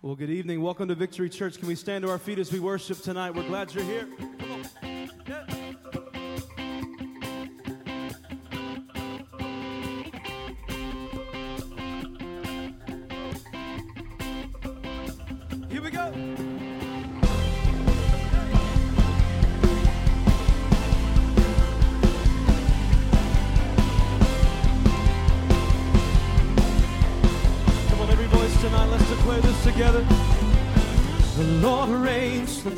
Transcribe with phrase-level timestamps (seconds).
[0.00, 0.62] Well, good evening.
[0.62, 1.58] Welcome to Victory Church.
[1.58, 3.34] Can we stand to our feet as we worship tonight?
[3.34, 4.06] We're glad you're here.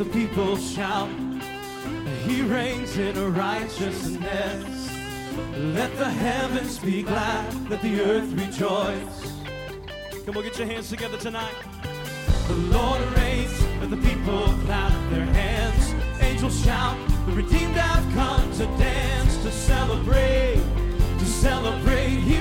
[0.01, 1.11] The people shout.
[2.25, 4.91] He reigns in a righteousness.
[5.59, 9.35] Let the heavens be glad, let the earth rejoice.
[10.25, 11.55] Come on, get your hands together tonight.
[12.49, 15.95] The Lord reigns, let the people clap their hands.
[16.23, 20.65] Angels shout, the redeemed have come to dance, to celebrate,
[21.19, 22.21] to celebrate.
[22.21, 22.41] He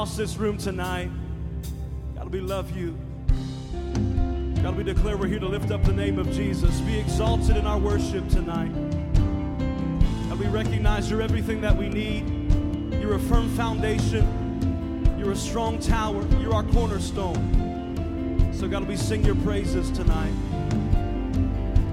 [0.00, 1.10] across this room tonight?
[2.14, 2.96] God, we love you.
[4.62, 6.80] God, we declare we're here to lift up the name of Jesus.
[6.80, 8.72] Be exalted in our worship tonight.
[10.30, 12.24] God, we recognize you're everything that we need.
[12.98, 15.16] You're a firm foundation.
[15.18, 16.26] You're a strong tower.
[16.40, 18.54] You're our cornerstone.
[18.54, 20.32] So, God, we sing your praises tonight.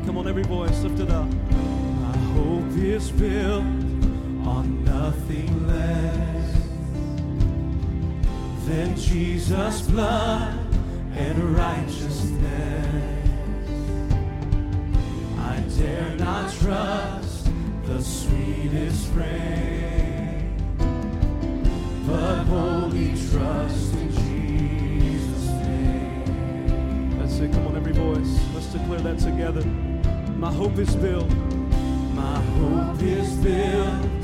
[0.05, 1.27] Come on, every voice, lift it up.
[1.27, 3.65] My hope is built
[8.77, 10.53] in Jesus' blood
[11.15, 13.27] and righteousness.
[15.39, 17.49] I dare not trust
[17.85, 20.55] the sweetest frame,
[22.05, 27.17] but wholly trust in Jesus' name.
[27.17, 27.51] That's it.
[27.51, 28.39] Come on, every voice.
[28.53, 29.65] Let's declare that together.
[30.37, 31.29] My hope is built.
[32.13, 34.16] My hope is built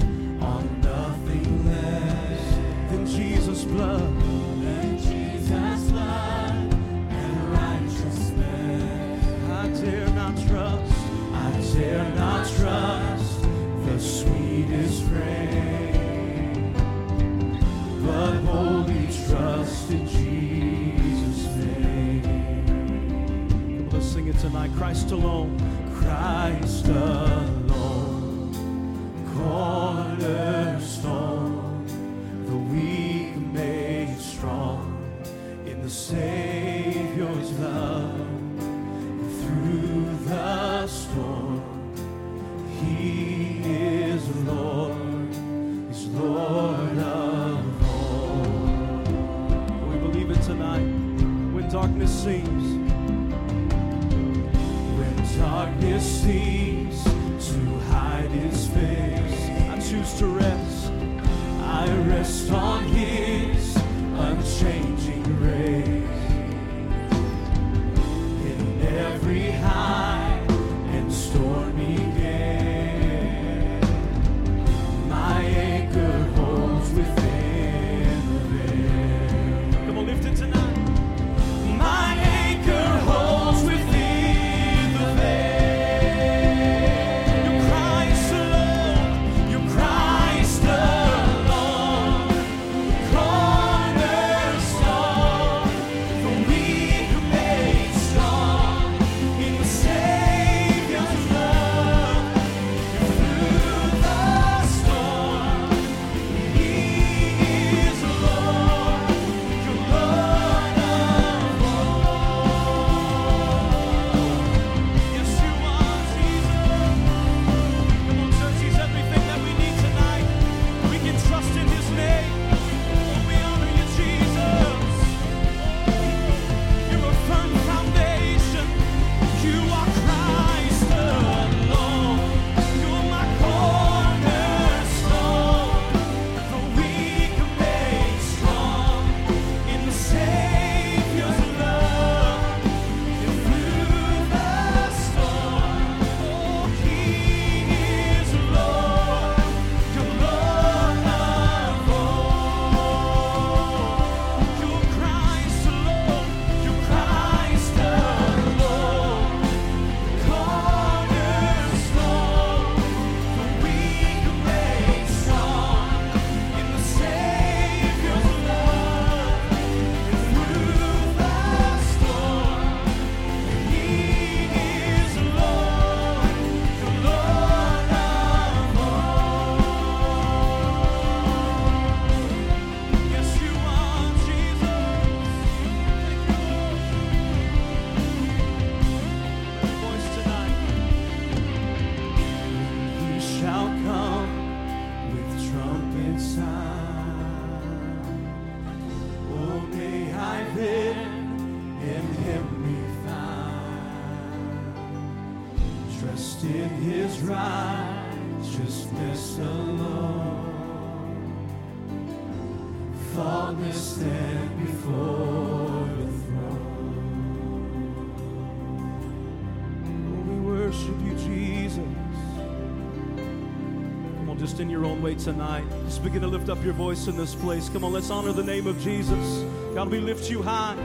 [225.24, 225.64] tonight.
[225.86, 227.70] Just begin to lift up your voice in this place.
[227.70, 229.46] Come on, let's honor the name of Jesus.
[229.74, 230.76] God, we lift you high.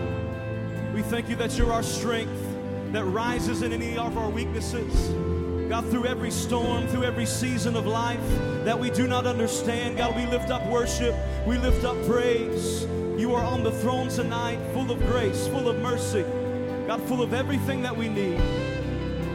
[0.94, 2.40] We thank you that you're our strength
[2.92, 5.09] that rises in any of our weaknesses.
[5.68, 8.20] God, through every storm, through every season of life
[8.64, 12.85] that we do not understand, God, we lift up worship, we lift up praise.
[13.18, 16.24] You are on the throne tonight, full of grace, full of mercy,
[16.87, 18.40] God, full of everything that we need.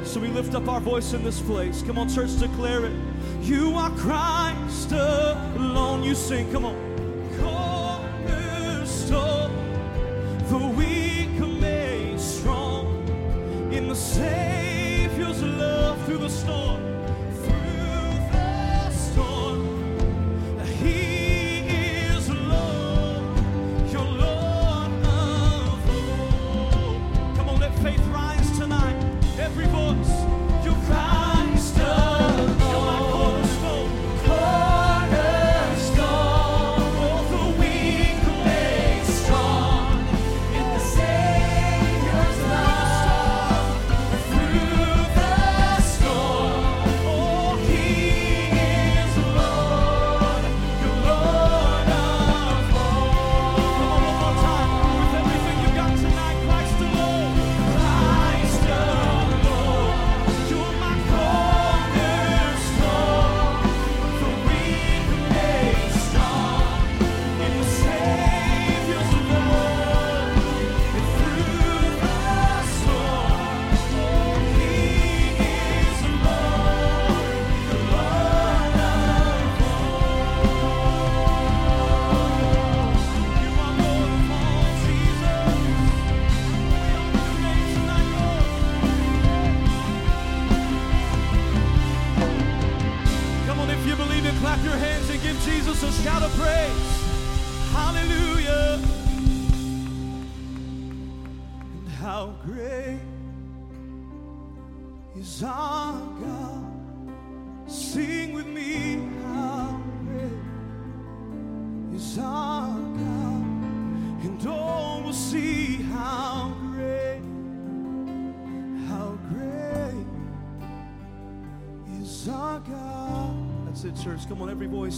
[0.06, 1.82] So we lift up our voice in this place.
[1.82, 2.94] Come on, church, declare it.
[3.42, 4.53] You are Christ.
[4.74, 6.02] Master alone.
[6.02, 6.93] You sing, come on.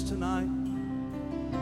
[0.03, 0.49] Tonight.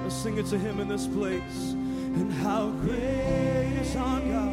[0.04, 1.74] Let's sing it to Him in this place.
[2.15, 4.53] And how great is our God,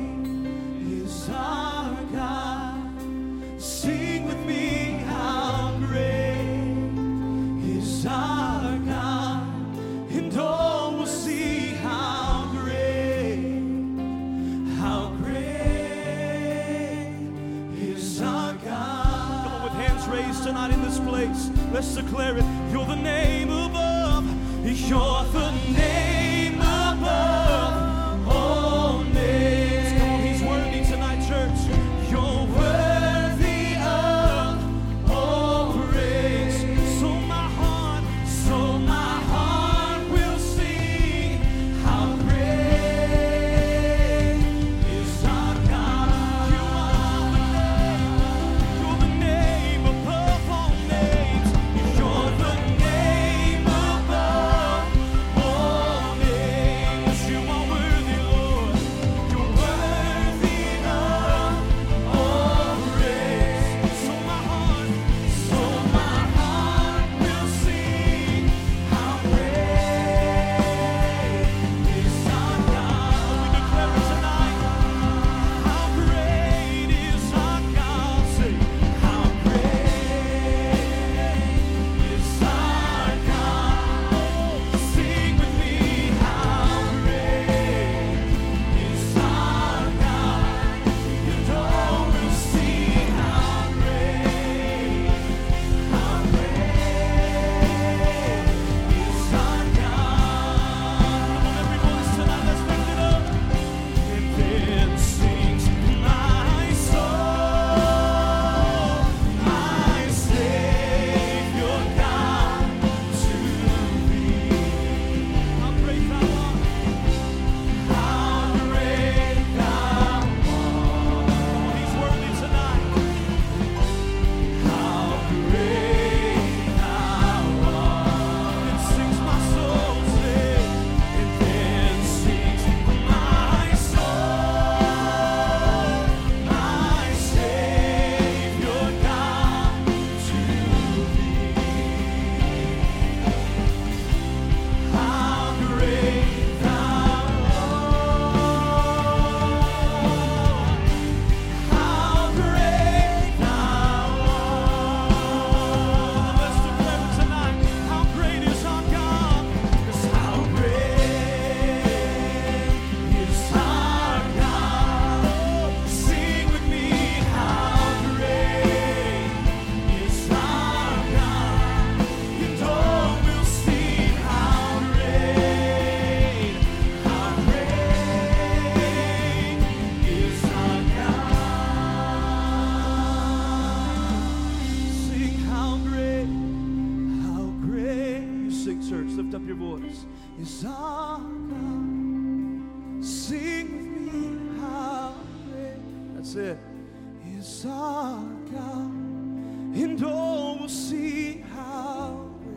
[199.91, 202.55] And oh, all will see how great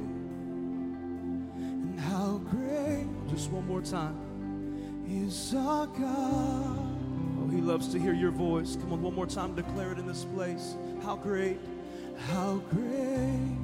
[1.57, 3.07] and how great.
[3.27, 4.15] Just one more time.
[5.09, 6.77] Is our God.
[7.39, 8.75] Oh, he loves to hear your voice.
[8.75, 9.55] Come on, one more time.
[9.55, 10.75] Declare it in this place.
[11.01, 11.59] How great,
[12.29, 13.57] how great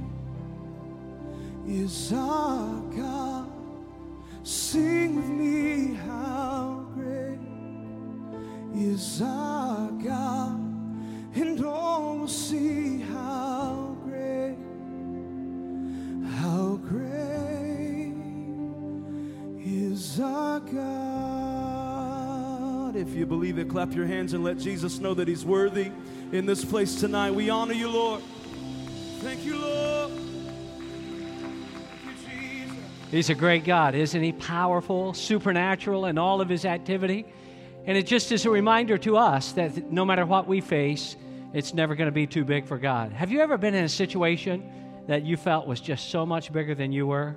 [1.68, 3.52] is our God.
[4.42, 7.38] Sing with me, how great
[8.74, 10.56] is our God.
[11.36, 12.99] And oh, all will see
[23.10, 25.90] If you believe it, clap your hands and let Jesus know that He's worthy
[26.32, 27.32] in this place tonight.
[27.32, 28.22] We honor you, Lord.
[29.22, 30.12] Thank you, Lord.
[32.24, 32.72] Thank you.
[33.10, 34.32] He's a great God, isn't he?
[34.34, 37.26] Powerful, supernatural in all of his activity.
[37.88, 41.16] And it just is a reminder to us that no matter what we face,
[41.52, 43.12] it's never going to be too big for God.
[43.12, 44.72] Have you ever been in a situation
[45.08, 47.36] that you felt was just so much bigger than you were?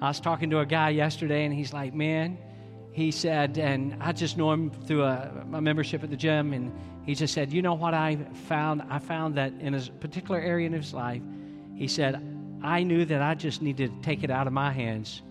[0.00, 2.38] I was talking to a guy yesterday, and he's like, Man,
[2.92, 6.70] he said, and I just know him through a, membership at the gym, and
[7.04, 8.82] he just said, You know what I found?
[8.90, 11.22] I found that in a particular area in his life,
[11.74, 12.22] he said,
[12.62, 15.22] I knew that I just needed to take it out of my hands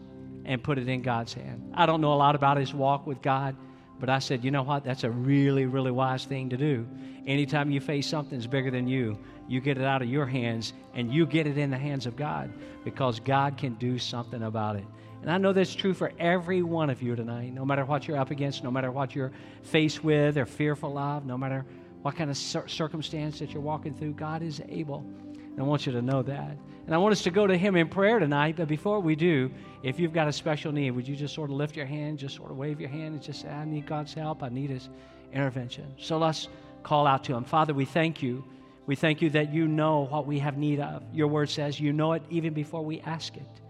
[0.43, 1.71] and put it in God's hand.
[1.75, 3.55] I don't know a lot about his walk with God,
[3.99, 4.83] but I said, You know what?
[4.83, 6.87] That's a really, really wise thing to do.
[7.27, 10.73] Anytime you face something that's bigger than you, you get it out of your hands
[10.95, 12.51] and you get it in the hands of God
[12.83, 14.85] because God can do something about it.
[15.21, 18.17] And I know that's true for every one of you tonight, no matter what you're
[18.17, 19.31] up against, no matter what you're
[19.61, 21.63] faced with or fearful of, no matter
[22.01, 25.05] what kind of circumstance that you're walking through, God is able.
[25.33, 26.57] And I want you to know that.
[26.87, 28.55] And I want us to go to Him in prayer tonight.
[28.57, 29.51] But before we do,
[29.83, 32.35] if you've got a special need, would you just sort of lift your hand, just
[32.35, 34.41] sort of wave your hand and just say, I need God's help.
[34.41, 34.89] I need His
[35.31, 35.93] intervention.
[35.99, 36.47] So let's
[36.81, 37.43] call out to Him.
[37.43, 38.43] Father, we thank you.
[38.87, 41.03] We thank you that you know what we have need of.
[41.13, 43.60] Your word says you know it even before we ask it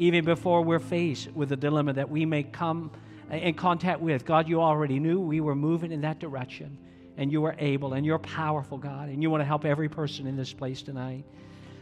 [0.00, 2.90] even before we're faced with a dilemma that we may come
[3.30, 4.24] in contact with.
[4.24, 6.78] God, you already knew we were moving in that direction,
[7.18, 10.26] and you are able, and you're powerful, God, and you want to help every person
[10.26, 11.26] in this place tonight.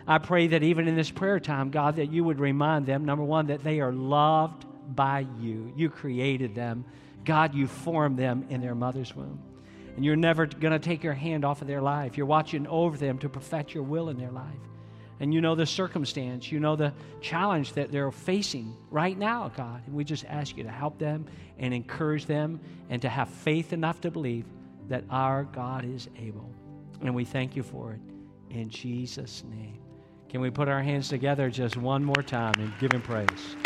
[0.04, 3.22] I pray that even in this prayer time, God, that you would remind them, number
[3.22, 5.72] one, that they are loved by you.
[5.76, 6.86] You created them.
[7.24, 9.40] God, you formed them in their mother's womb.
[9.94, 12.16] And you're never going to take your hand off of their life.
[12.16, 14.58] You're watching over them to perfect your will in their life
[15.20, 19.82] and you know the circumstance, you know the challenge that they're facing right now, God.
[19.86, 21.26] And we just ask you to help them
[21.58, 24.46] and encourage them and to have faith enough to believe
[24.88, 26.48] that our God is able.
[27.02, 28.00] And we thank you for it
[28.50, 29.78] in Jesus' name.
[30.28, 33.56] Can we put our hands together just one more time and give him praise?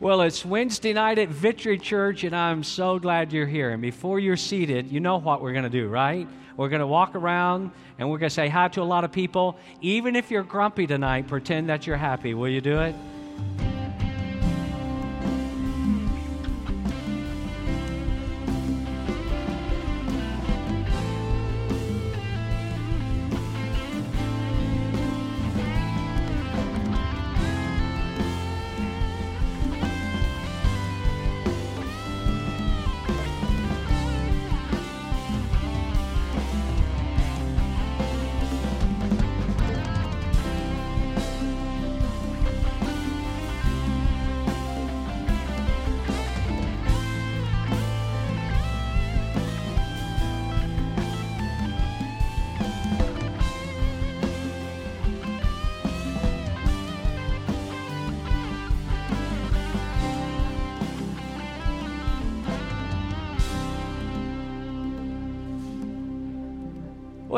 [0.00, 3.70] Well, it's Wednesday night at Victory Church, and I'm so glad you're here.
[3.70, 6.26] And before you're seated, you know what we're going to do, right?
[6.56, 9.12] We're going to walk around and we're going to say hi to a lot of
[9.12, 9.56] people.
[9.80, 12.34] Even if you're grumpy tonight, pretend that you're happy.
[12.34, 12.94] Will you do it?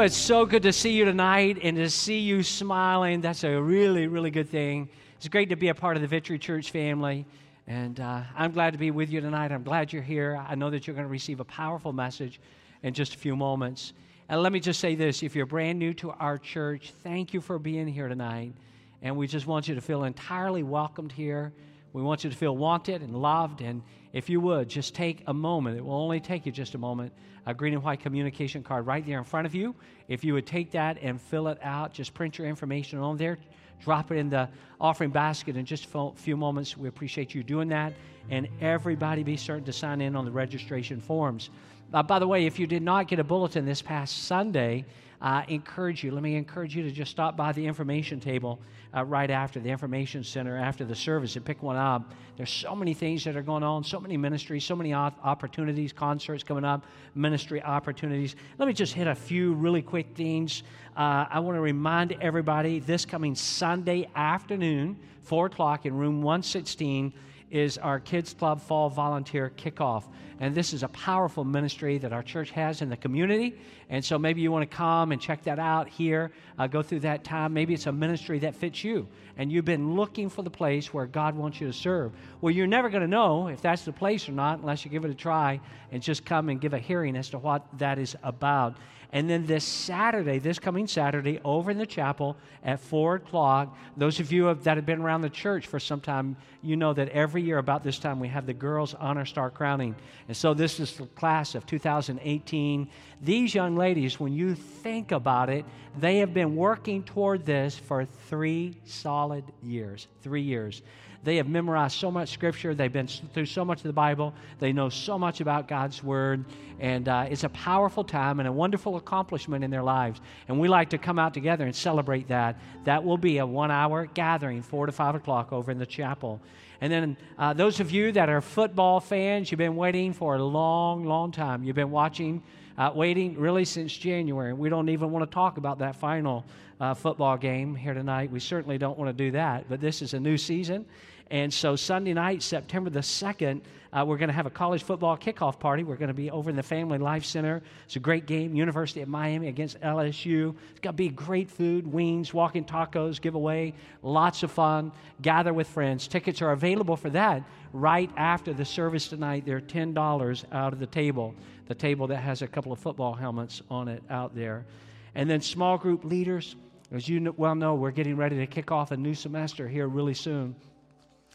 [0.05, 3.23] It's so good to see you tonight and to see you smiling.
[3.23, 4.91] That's a really, really good thing.
[5.17, 7.25] It's great to be a part of the Victory Church family.
[7.67, 9.51] And uh, I'm glad to be with you tonight.
[9.51, 10.45] I'm glad you're here.
[10.47, 12.39] I know that you're going to receive a powerful message
[12.83, 13.95] in just a few moments.
[14.29, 17.41] And let me just say this if you're brand new to our church, thank you
[17.41, 18.53] for being here tonight.
[19.01, 21.51] And we just want you to feel entirely welcomed here.
[21.95, 23.63] We want you to feel wanted and loved.
[23.63, 23.81] And
[24.13, 25.79] if you would, just take a moment.
[25.79, 27.15] It will only take you just a moment.
[27.47, 29.75] A green and white communication card right there in front of you.
[30.09, 33.39] If you would take that and fill it out, just print your information on there,
[33.83, 34.49] drop it in the
[34.81, 36.77] offering basket in just a few moments.
[36.77, 37.93] We appreciate you doing that.
[38.31, 41.51] And everybody be certain to sign in on the registration forms.
[41.95, 44.85] Uh, by the way, if you did not get a bulletin this past Sunday,
[45.21, 48.59] I encourage you, let me encourage you to just stop by the information table
[48.93, 52.13] uh, right after the information center, after the service, and pick one up.
[52.37, 56.43] There's so many things that are going on, so many ministries, so many opportunities, concerts
[56.43, 58.35] coming up, ministry opportunities.
[58.59, 60.65] Let me just hit a few really quick things.
[60.97, 67.13] Uh, I want to remind everybody this coming Sunday afternoon, 4 o'clock in room 116
[67.51, 70.05] is our Kids Club Fall Volunteer Kickoff.
[70.41, 73.57] And this is a powerful ministry that our church has in the community.
[73.89, 77.01] And so maybe you want to come and check that out here, uh, go through
[77.01, 77.53] that time.
[77.53, 81.07] Maybe it's a ministry that fits you, and you've been looking for the place where
[81.07, 82.13] God wants you to serve.
[82.41, 85.05] Well, you're never going to know if that's the place or not unless you give
[85.05, 85.61] it a try
[85.93, 88.77] and just come and give a hearing as to what that is about.
[89.15, 94.19] And then this Saturday, this coming Saturday, over in the chapel at 4 o'clock, those
[94.19, 97.41] of you that have been around the church for some time, you know that every
[97.41, 99.95] year about this time we have the Girls Honor Star Crowning.
[100.27, 102.89] And so this is the class of 2018.
[103.23, 105.65] These young ladies, when you think about it,
[105.97, 110.09] they have been working toward this for three solid years.
[110.23, 110.83] Three years.
[111.25, 112.75] They have memorized so much scripture.
[112.75, 114.35] They've been through so much of the Bible.
[114.59, 116.45] They know so much about God's Word.
[116.79, 120.21] And uh, it's a powerful time and a wonderful accomplishment in their lives.
[120.49, 122.61] And we like to come out together and celebrate that.
[122.85, 126.41] That will be a one hour gathering, 4 to 5 o'clock, over in the chapel.
[126.81, 130.43] And then uh, those of you that are football fans, you've been waiting for a
[130.43, 131.65] long, long time.
[131.65, 132.43] You've been watching,
[132.77, 134.53] uh, waiting really since January.
[134.53, 136.45] We don't even want to talk about that final
[136.81, 138.31] uh, football game here tonight.
[138.31, 139.67] We certainly don't want to do that.
[139.69, 140.85] But this is a new season.
[141.31, 143.63] And so Sunday night, September the 2nd,
[143.95, 145.85] uh, we're going to have a college football kickoff party.
[145.85, 147.63] We're going to be over in the Family Life Center.
[147.85, 150.55] It's a great game, University of Miami against LSU.
[150.71, 154.91] It's going to be great food, wings, walking tacos, giveaway, lots of fun.
[155.23, 156.09] Gather with friends.
[156.09, 159.45] Tickets are available for that right after the service tonight.
[159.47, 161.35] They're $10 out of the table,
[161.69, 164.67] the table that has a couple of football helmets on it out there.
[165.15, 166.57] And then small group leaders.
[166.93, 170.15] As you well know, we're getting ready to kick off a new semester here really
[170.15, 170.55] soon.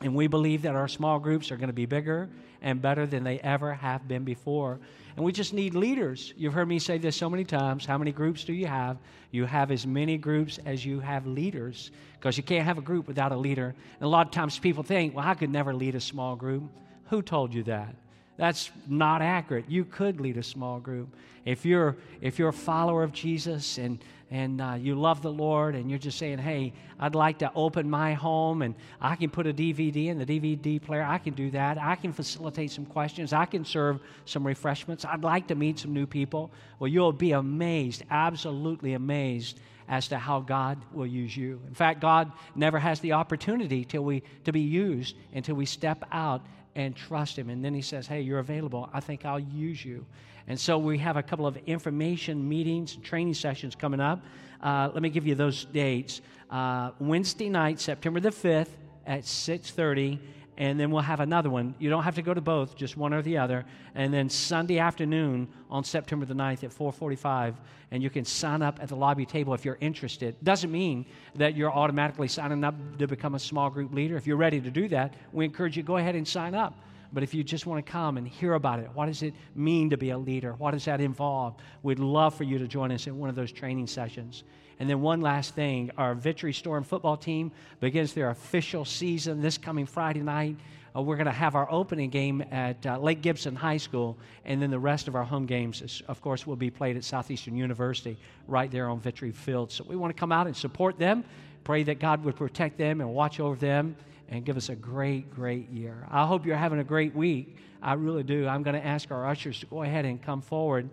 [0.02, 2.30] And we believe that our small groups are going to be bigger
[2.62, 4.80] and better than they ever have been before.
[5.16, 6.34] And we just need leaders.
[6.38, 7.86] You've heard me say this so many times.
[7.86, 8.98] How many groups do you have?
[9.32, 13.08] You have as many groups as you have leaders because you can't have a group
[13.08, 13.76] without a leader.
[14.00, 16.64] And a lot of times people think, well, I could never lead a small group.
[17.10, 17.94] Who told you that?
[18.38, 19.66] That's not accurate.
[19.68, 21.14] You could lead a small group.
[21.44, 24.00] If you're, if you're a follower of Jesus and
[24.32, 27.90] and uh, you love the Lord and you're just saying, hey, I'd like to open
[27.90, 31.50] my home and I can put a DVD in the DVD player, I can do
[31.52, 31.80] that.
[31.80, 33.34] I can facilitate some questions.
[33.34, 35.04] I can serve some refreshments.
[35.04, 36.52] I'd like to meet some new people.
[36.78, 41.60] Well, you'll be amazed, absolutely amazed as to how God will use you.
[41.68, 46.06] In fact, God never has the opportunity till we, to be used until we step
[46.12, 47.50] out and trust Him.
[47.50, 48.90] And then He says, Hey, you're available.
[48.94, 50.06] I think I'll use you.
[50.50, 54.24] And so we have a couple of information meetings, training sessions coming up.
[54.62, 56.22] Uh, let me give you those dates.
[56.50, 58.70] Uh, Wednesday night, September the 5th
[59.06, 60.20] at 6.30
[60.60, 61.74] and then we'll have another one.
[61.80, 63.66] You don't have to go to both, just one or the other.
[63.96, 67.56] And then Sunday afternoon on September the 9th at 4:45,
[67.92, 70.36] and you can sign up at the lobby table if you're interested.
[70.44, 74.18] Doesn't mean that you're automatically signing up to become a small group leader.
[74.18, 76.78] If you're ready to do that, we encourage you go ahead and sign up.
[77.12, 79.90] But if you just want to come and hear about it, what does it mean
[79.90, 80.54] to be a leader?
[80.54, 81.56] What does that involve?
[81.82, 84.44] We'd love for you to join us in one of those training sessions.
[84.80, 89.58] And then, one last thing our Victory Storm football team begins their official season this
[89.58, 90.56] coming Friday night.
[90.96, 94.62] Uh, we're going to have our opening game at uh, Lake Gibson High School, and
[94.62, 97.56] then the rest of our home games, is, of course, will be played at Southeastern
[97.56, 99.72] University right there on Victory Field.
[99.72, 101.26] So we want to come out and support them,
[101.64, 103.96] pray that God would protect them and watch over them
[104.30, 106.08] and give us a great, great year.
[106.10, 107.58] I hope you're having a great week.
[107.82, 108.48] I really do.
[108.48, 110.90] I'm going to ask our ushers to go ahead and come forward.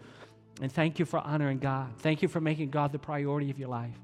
[0.63, 1.91] And thank you for honoring God.
[1.99, 3.95] Thank you for making God the priority of your life.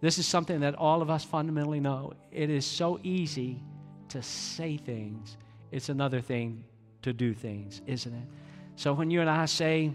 [0.00, 2.12] This is something that all of us fundamentally know.
[2.30, 3.60] It is so easy
[4.10, 5.36] to say things,
[5.70, 6.64] it's another thing
[7.02, 8.26] to do things, isn't it?
[8.76, 9.92] So when you and I say,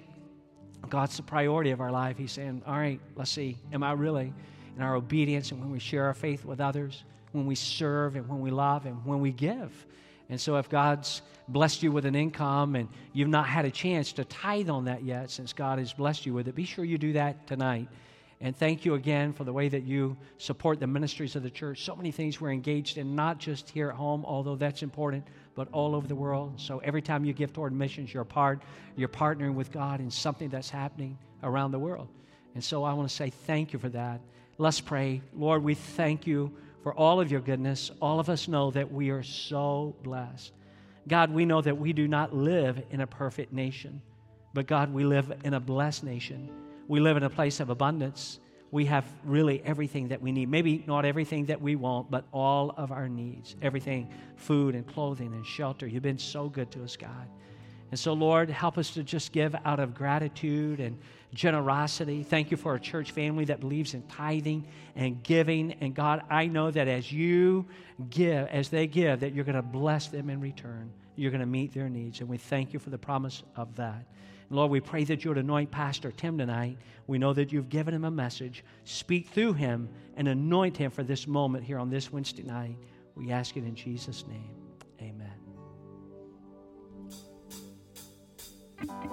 [0.89, 4.33] God's the priority of our life, He's saying, All right, let's see, am I really
[4.75, 7.05] in our obedience and when we share our faith with others?
[7.33, 9.85] When we serve and when we love and when we give.
[10.29, 14.13] And so, if God's blessed you with an income and you've not had a chance
[14.13, 16.97] to tithe on that yet, since God has blessed you with it, be sure you
[16.97, 17.89] do that tonight.
[18.39, 21.83] And thank you again for the way that you support the ministries of the church.
[21.83, 25.25] So many things we're engaged in, not just here at home, although that's important,
[25.55, 26.59] but all over the world.
[26.59, 28.61] So every time you give toward missions, you're a part,
[28.97, 32.09] you're partnering with God in something that's happening around the world.
[32.53, 34.19] And so I want to say thank you for that.
[34.57, 35.21] Let's pray.
[35.33, 36.51] Lord, we thank you
[36.83, 37.89] for all of your goodness.
[38.01, 40.51] All of us know that we are so blessed.
[41.07, 44.01] God, we know that we do not live in a perfect nation,
[44.53, 46.49] but God, we live in a blessed nation.
[46.87, 48.39] We live in a place of abundance.
[48.71, 50.49] We have really everything that we need.
[50.49, 53.55] Maybe not everything that we want, but all of our needs.
[53.61, 55.87] Everything food and clothing and shelter.
[55.87, 57.27] You've been so good to us, God.
[57.91, 60.97] And so, Lord, help us to just give out of gratitude and
[61.33, 62.23] generosity.
[62.23, 65.73] Thank you for a church family that believes in tithing and giving.
[65.73, 67.67] And God, I know that as you
[68.09, 70.91] give, as they give, that you're going to bless them in return.
[71.15, 72.19] You're going to meet their needs.
[72.19, 74.05] And we thank you for the promise of that.
[74.49, 76.77] And Lord, we pray that you would anoint Pastor Tim tonight.
[77.07, 78.63] We know that you've given him a message.
[78.85, 82.77] Speak through him and anoint him for this moment here on this Wednesday night.
[83.15, 84.62] We ask it in Jesus' name.
[88.89, 89.12] Amen.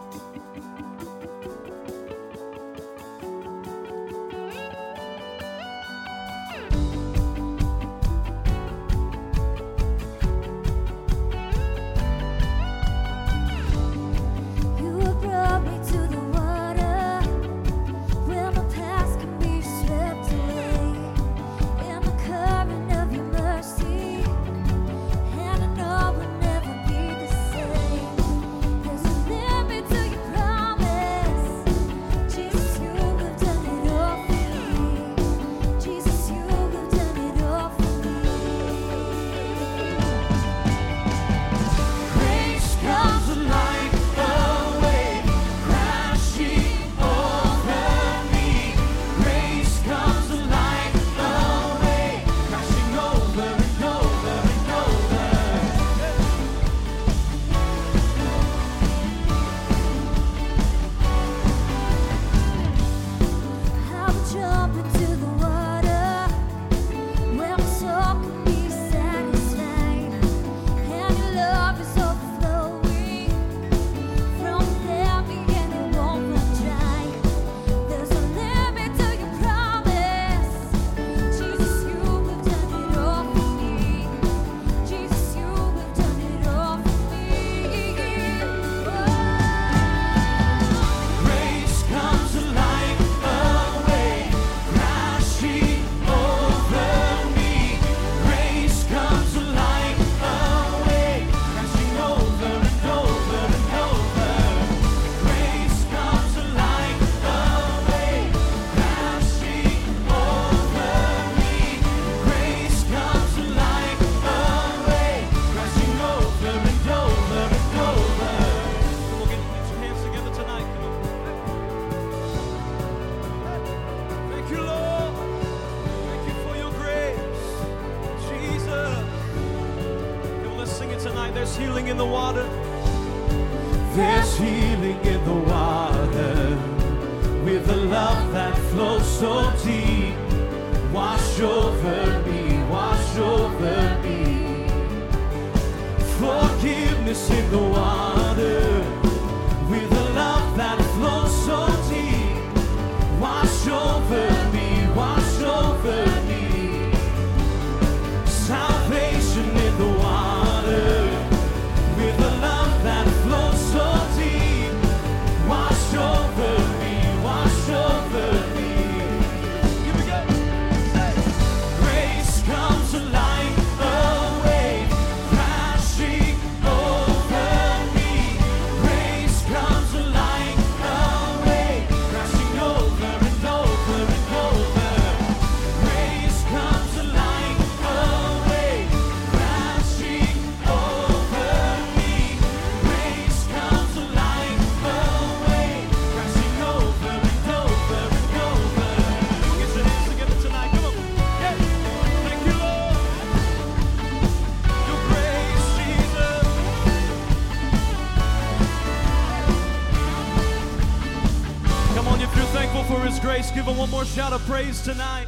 [214.21, 215.27] Shout of praise tonight.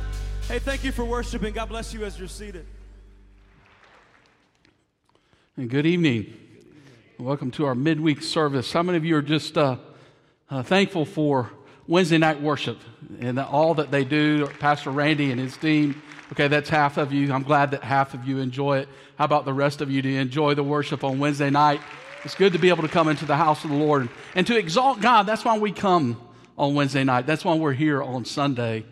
[0.48, 1.54] Hey, thank you for worshiping.
[1.54, 2.66] God bless you as you're seated.
[5.56, 6.34] And good evening.
[7.18, 8.70] Welcome to our midweek service.
[8.70, 9.78] How many of you are just uh,
[10.50, 11.50] uh, thankful for
[11.86, 12.76] Wednesday night worship
[13.18, 14.46] and all that they do?
[14.58, 16.02] Pastor Randy and his team.
[16.32, 17.32] Okay, that's half of you.
[17.32, 18.90] I'm glad that half of you enjoy it.
[19.16, 21.80] How about the rest of you to enjoy the worship on Wednesday night?
[22.24, 24.58] It's good to be able to come into the house of the Lord and to
[24.58, 25.22] exalt God.
[25.22, 26.20] That's why we come
[26.56, 27.26] on Wednesday night.
[27.26, 28.84] That's why we're here on Sunday.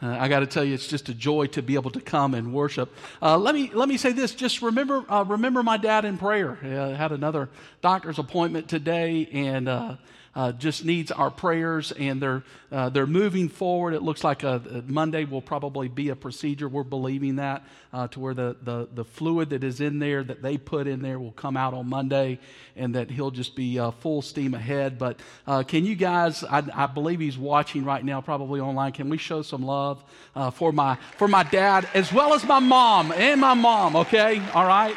[0.00, 2.34] Uh, I got to tell you, it's just a joy to be able to come
[2.34, 2.94] and worship.
[3.20, 6.54] Uh, let me let me say this: just remember uh, remember my dad in prayer.
[6.54, 7.48] Had another
[7.82, 9.68] doctor's appointment today, and
[10.38, 11.92] uh, uh, just needs our prayers.
[11.92, 13.94] And they're uh, they're moving forward.
[13.94, 16.68] It looks like a, a Monday will probably be a procedure.
[16.68, 17.64] We're believing that
[18.10, 21.18] to where the, the the fluid that is in there that they put in there
[21.18, 22.38] will come out on Monday,
[22.76, 24.98] and that he'll just be full steam ahead.
[24.98, 25.18] But
[25.66, 26.44] can you guys?
[26.44, 28.92] I, I believe he's watching right now, probably online.
[28.92, 30.04] Can we show some love
[30.36, 33.96] uh, for my for my dad as well as my mom and my mom?
[33.96, 34.94] Okay, all right.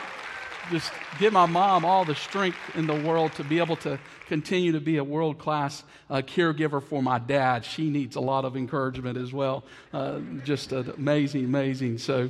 [0.70, 4.00] Just give my mom all the strength in the world to be able to
[4.32, 7.66] continue to be a world class uh, caregiver for my dad.
[7.66, 9.66] She needs a lot of encouragement as well.
[9.92, 11.98] Uh, just amazing, amazing.
[11.98, 12.30] So,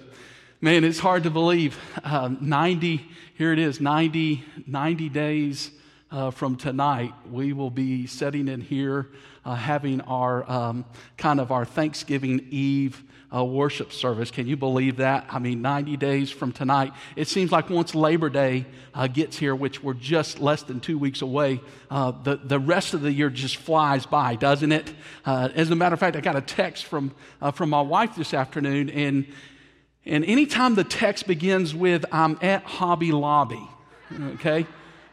[0.61, 1.77] man, it's hard to believe.
[2.03, 3.05] Uh, 90,
[3.37, 5.69] here it is, 90, 90 days
[6.09, 9.09] uh, from tonight, we will be sitting in here
[9.45, 10.85] uh, having our um,
[11.17, 14.31] kind of our Thanksgiving Eve uh, worship service.
[14.31, 15.25] Can you believe that?
[15.29, 16.91] I mean, 90 days from tonight.
[17.15, 20.97] It seems like once Labor Day uh, gets here, which we're just less than two
[20.97, 24.93] weeks away, uh, the, the rest of the year just flies by, doesn't it?
[25.25, 27.13] Uh, as a matter of fact, I got a text from,
[27.53, 29.25] from my wife this afternoon, and,
[30.05, 33.61] and anytime the text begins with, I'm at Hobby Lobby,
[34.33, 34.65] okay?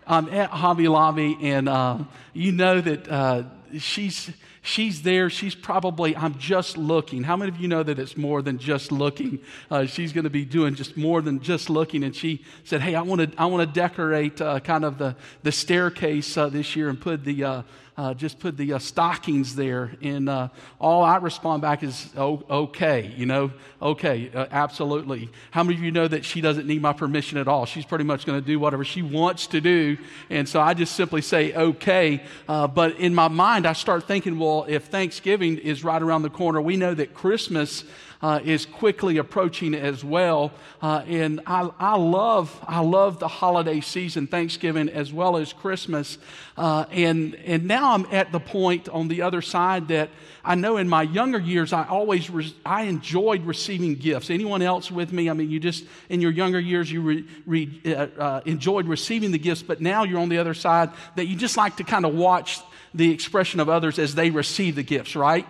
[0.06, 1.98] I'm at Hobby Lobby, and uh,
[2.32, 3.42] you know that uh,
[3.78, 4.30] she's
[4.68, 5.30] she's there.
[5.30, 7.24] She's probably I'm just looking.
[7.24, 9.40] How many of you know that it's more than just looking?
[9.70, 12.04] Uh, she's going to be doing just more than just looking.
[12.04, 15.16] And she said, "Hey, I want to I want to decorate uh, kind of the
[15.42, 17.62] the staircase uh, this year and put the." Uh,
[17.98, 19.90] uh, just put the uh, stockings there.
[20.00, 20.48] And uh,
[20.80, 23.50] all I respond back is, oh, okay, you know,
[23.82, 25.28] okay, uh, absolutely.
[25.50, 27.66] How many of you know that she doesn't need my permission at all?
[27.66, 29.98] She's pretty much going to do whatever she wants to do.
[30.30, 32.22] And so I just simply say, okay.
[32.48, 36.30] Uh, but in my mind, I start thinking, well, if Thanksgiving is right around the
[36.30, 37.84] corner, we know that Christmas
[38.20, 40.52] uh, is quickly approaching as well.
[40.82, 46.18] Uh, and I, I, love, I love the holiday season, Thanksgiving as well as Christmas.
[46.56, 50.10] Uh, and, and now I'm at the point on the other side that
[50.44, 54.30] I know in my younger years, I always, re- I enjoyed receiving gifts.
[54.30, 55.28] Anyone else with me?
[55.30, 59.30] I mean, you just, in your younger years, you re, re, uh, uh, enjoyed receiving
[59.30, 62.04] the gifts, but now you're on the other side that you just like to kind
[62.04, 62.60] of watch
[62.94, 65.46] the expression of others as they receive the gifts, right?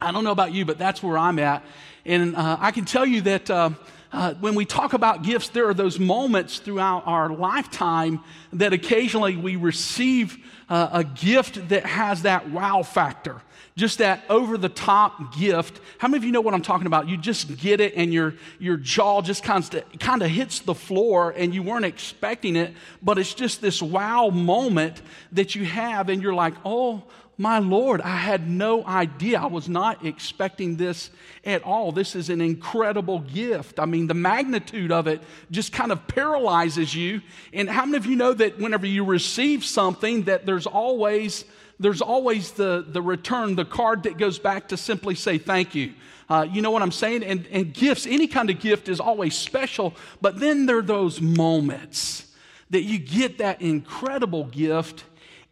[0.00, 1.64] I don't know about you, but that's where I'm at.
[2.04, 3.70] And uh, I can tell you that uh,
[4.12, 8.20] uh, when we talk about gifts, there are those moments throughout our lifetime
[8.52, 10.38] that occasionally we receive
[10.68, 13.42] uh, a gift that has that wow factor.
[13.78, 15.80] Just that over the top gift.
[15.98, 17.08] How many of you know what I'm talking about?
[17.08, 21.54] You just get it and your, your jaw just kind of, hits the floor and
[21.54, 25.00] you weren't expecting it, but it's just this wow moment
[25.30, 27.04] that you have and you're like, oh,
[27.36, 29.38] my Lord, I had no idea.
[29.38, 31.10] I was not expecting this
[31.44, 31.92] at all.
[31.92, 33.78] This is an incredible gift.
[33.78, 35.22] I mean, the magnitude of it
[35.52, 37.22] just kind of paralyzes you.
[37.52, 41.44] And how many of you know that whenever you receive something, that there's always
[41.80, 45.94] there's always the, the return, the card that goes back to simply say thank you.
[46.28, 47.22] Uh, you know what I'm saying?
[47.24, 51.20] And, and gifts, any kind of gift is always special, but then there are those
[51.20, 52.26] moments
[52.70, 55.04] that you get that incredible gift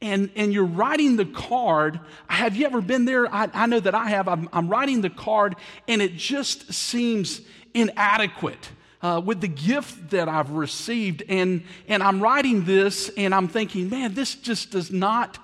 [0.03, 2.01] and, and you're writing the card.
[2.29, 3.33] Have you ever been there?
[3.33, 4.29] I, I know that I have.
[4.29, 5.57] I'm, I'm, writing the card,
[5.89, 7.41] and it just seems
[7.73, 8.71] inadequate.
[9.03, 13.89] Uh, with the gift that I've received, and, and I'm writing this, and I'm thinking,
[13.89, 15.39] man, this just does not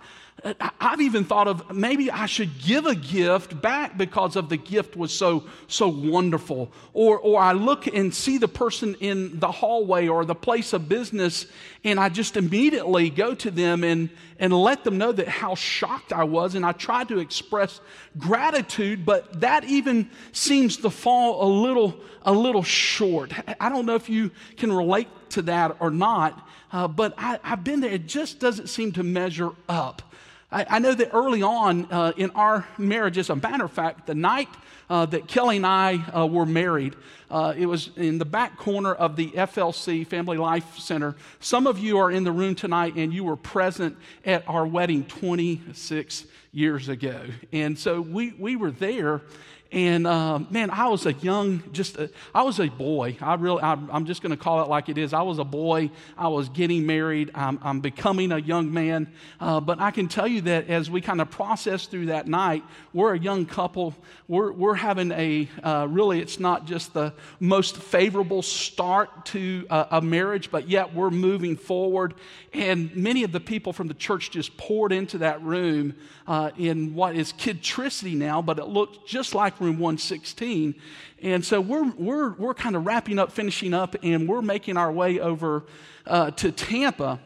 [0.80, 4.96] I've even thought of maybe I should give a gift back because of the gift
[4.96, 6.72] was so so wonderful.
[6.92, 10.88] Or or I look and see the person in the hallway or the place of
[10.88, 11.46] business
[11.84, 16.12] and I just immediately go to them and and let them know that how shocked
[16.12, 17.80] I was and I try to express
[18.18, 23.32] gratitude, but that even seems to fall a little a little short.
[23.60, 27.62] I don't know if you can relate to that or not, uh, but I, I've
[27.62, 27.90] been there.
[27.90, 30.02] It just doesn't seem to measure up.
[30.52, 34.06] I, I know that early on uh, in our marriage, as a matter of fact,
[34.06, 34.48] the night
[34.90, 36.94] uh, that Kelly and I uh, were married,
[37.30, 41.16] uh, it was in the back corner of the FLC Family Life Center.
[41.40, 43.96] Some of you are in the room tonight and you were present
[44.26, 47.22] at our wedding 26 years ago.
[47.52, 49.22] And so we, we were there
[49.72, 53.16] and uh, man, I was a young, just a, I was a boy.
[53.22, 55.14] I really, I, am just going to call it like it is.
[55.14, 55.90] I was a boy.
[56.18, 57.30] I was getting married.
[57.34, 59.10] I'm, I'm becoming a young man.
[59.40, 62.62] Uh, but I can tell you that as we kind of process through that night,
[62.92, 63.94] we're a young couple.
[64.28, 69.86] We're, we're having a, uh, really, it's not just the most favorable start to a,
[69.92, 72.12] a marriage, but yet we're moving forward.
[72.52, 75.94] And many of the people from the church just poured into that room
[76.26, 80.74] uh, in what is Kidtricity now, but it looked just like room 116.
[81.22, 84.90] And so we're, we're, we're kind of wrapping up, finishing up, and we're making our
[84.90, 85.64] way over
[86.06, 87.20] uh, to Tampa.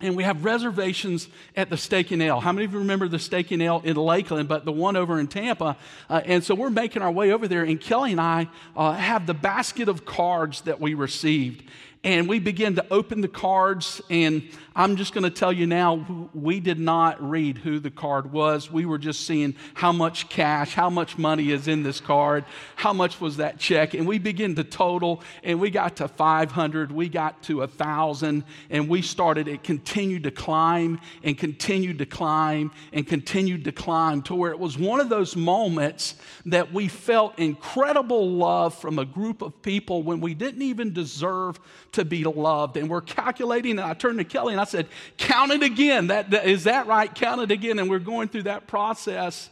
[0.00, 2.40] And we have reservations at the Steak and Ale.
[2.40, 5.20] How many of you remember the Steak and Ale in Lakeland, but the one over
[5.20, 5.76] in Tampa?
[6.10, 9.26] Uh, and so we're making our way over there, and Kelly and I uh, have
[9.26, 11.62] the basket of cards that we received
[12.04, 14.42] and we begin to open the cards and
[14.74, 18.70] i'm just going to tell you now we did not read who the card was
[18.70, 22.44] we were just seeing how much cash how much money is in this card
[22.76, 26.92] how much was that check and we began to total and we got to 500
[26.92, 32.06] we got to a thousand and we started it continued to climb and continued to
[32.06, 36.14] climb and continued to climb to where it was one of those moments
[36.46, 41.60] that we felt incredible love from a group of people when we didn't even deserve
[41.92, 42.76] to be loved.
[42.76, 44.86] And we're calculating, and I turned to Kelly and I said,
[45.18, 46.06] Count it again.
[46.06, 47.12] That, that, is that right?
[47.14, 47.78] Count it again.
[47.78, 49.50] And we're going through that process.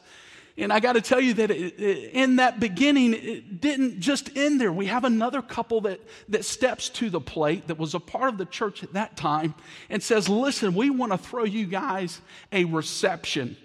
[0.57, 4.37] And I got to tell you that it, it, in that beginning, it didn't just
[4.37, 4.73] end there.
[4.73, 8.39] We have another couple that, that steps to the plate that was a part of
[8.39, 9.55] the church at that time
[9.89, 12.21] and says, Listen, we want to throw you guys
[12.53, 13.57] a reception.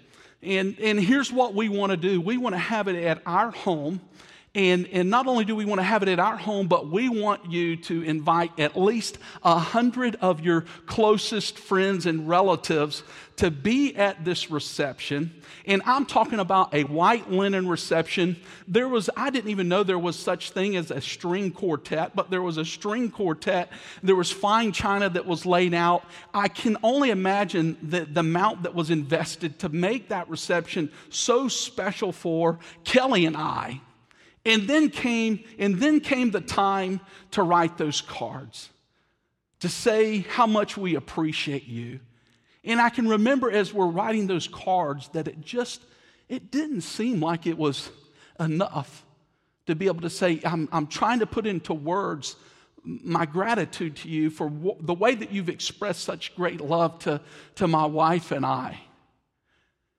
[0.42, 3.50] And, and here's what we want to do we want to have it at our
[3.50, 4.00] home.
[4.56, 7.10] And, and not only do we want to have it at our home, but we
[7.10, 13.02] want you to invite at least a hundred of your closest friends and relatives
[13.36, 15.42] to be at this reception.
[15.66, 18.36] And I'm talking about a white linen reception.
[18.66, 22.30] There was, I didn't even know there was such thing as a string quartet, but
[22.30, 23.70] there was a string quartet.
[24.02, 26.02] There was fine china that was laid out.
[26.32, 31.46] I can only imagine the, the amount that was invested to make that reception so
[31.46, 33.82] special for Kelly and I.
[34.46, 37.00] And then came, and then came the time
[37.32, 38.70] to write those cards,
[39.60, 41.98] to say how much we appreciate you.
[42.64, 45.82] And I can remember as we're writing those cards that it just,
[46.28, 47.90] it didn't seem like it was
[48.38, 49.04] enough
[49.66, 52.36] to be able to say, I'm, I'm trying to put into words
[52.84, 57.20] my gratitude to you for w- the way that you've expressed such great love to,
[57.56, 58.78] to my wife and I.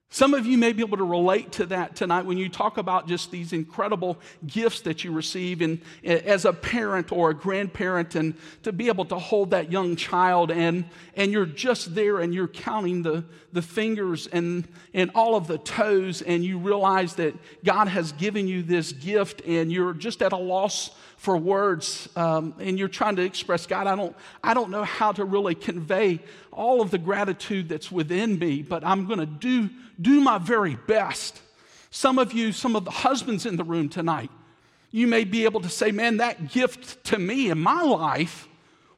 [0.10, 3.10] Some of you may be able to relate to that tonight when you talk about
[3.10, 8.34] just these incredible gifts that you receive in, as a parent or a grandparent and
[8.64, 10.86] to be able to hold that young child and,
[11.16, 15.58] and you're just there and you're counting the, the fingers and, and all of the
[15.58, 17.36] toes and you realize that
[17.66, 22.56] God has given you this gift and you're just at a loss for words um,
[22.60, 26.20] and you're trying to express god I don't, I don't know how to really convey
[26.52, 30.76] all of the gratitude that's within me but i'm going to do do my very
[30.76, 31.42] best.
[31.90, 34.32] Some of you some of the husbands in the room tonight
[34.92, 38.48] you may be able to say man that gift to me in my life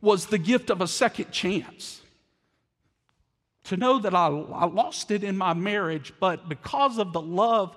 [0.01, 2.01] was the gift of a second chance.
[3.65, 7.75] To know that I, I lost it in my marriage, but because of the love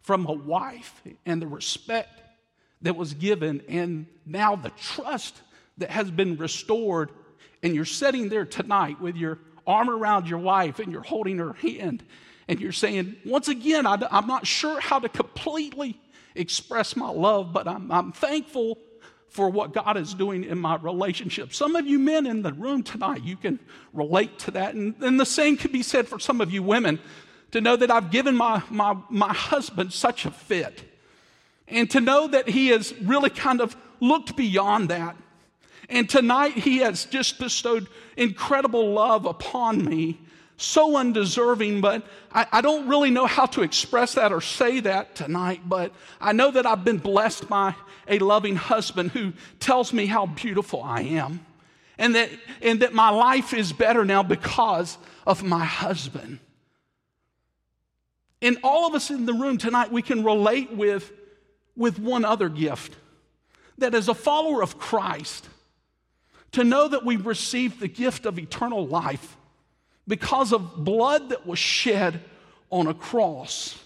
[0.00, 2.22] from a wife and the respect
[2.82, 5.40] that was given, and now the trust
[5.78, 7.10] that has been restored,
[7.62, 11.52] and you're sitting there tonight with your arm around your wife and you're holding her
[11.54, 12.04] hand,
[12.46, 16.00] and you're saying, Once again, I, am not sure how to completely
[16.34, 18.78] express my love, but I'm, I'm thankful
[19.28, 21.52] for what God is doing in my relationship.
[21.52, 23.58] Some of you men in the room tonight, you can
[23.92, 24.74] relate to that.
[24.74, 26.98] And, and the same could be said for some of you women
[27.50, 30.82] to know that I've given my, my, my husband such a fit.
[31.70, 35.16] And to know that he has really kind of looked beyond that.
[35.88, 40.18] And tonight he has just bestowed incredible love upon me
[40.58, 45.14] so undeserving, but I, I, don't really know how to express that or say that
[45.14, 45.62] tonight.
[45.64, 47.76] But I know that I've been blessed by
[48.08, 51.46] a loving husband who tells me how beautiful I am,
[51.96, 56.40] and that, and that my life is better now because of my husband.
[58.42, 61.12] And all of us in the room tonight, we can relate with,
[61.78, 62.94] with one other gift
[63.78, 65.48] that as a follower of Christ,
[66.52, 69.36] to know that we've received the gift of eternal life
[70.06, 72.20] because of blood that was shed
[72.70, 73.78] on a cross.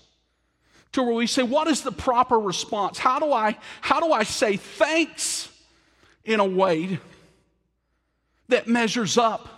[0.93, 2.99] To where we say, what is the proper response?
[2.99, 5.51] How do I, how do I say thanks
[6.25, 6.99] in a way
[8.49, 9.49] that measures up?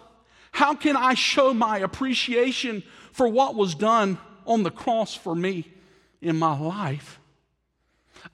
[0.53, 2.83] How can I show my appreciation
[3.13, 5.73] for what was done on the cross for me
[6.21, 7.19] in my life?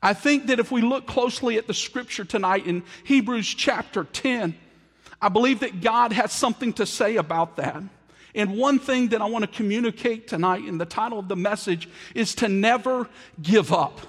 [0.02, 4.54] I think that if we look closely at the scripture tonight in Hebrews chapter 10,
[5.20, 7.82] I believe that God has something to say about that.
[8.34, 11.88] And one thing that I want to communicate tonight in the title of the message
[12.14, 13.08] is to never
[13.42, 14.00] give up.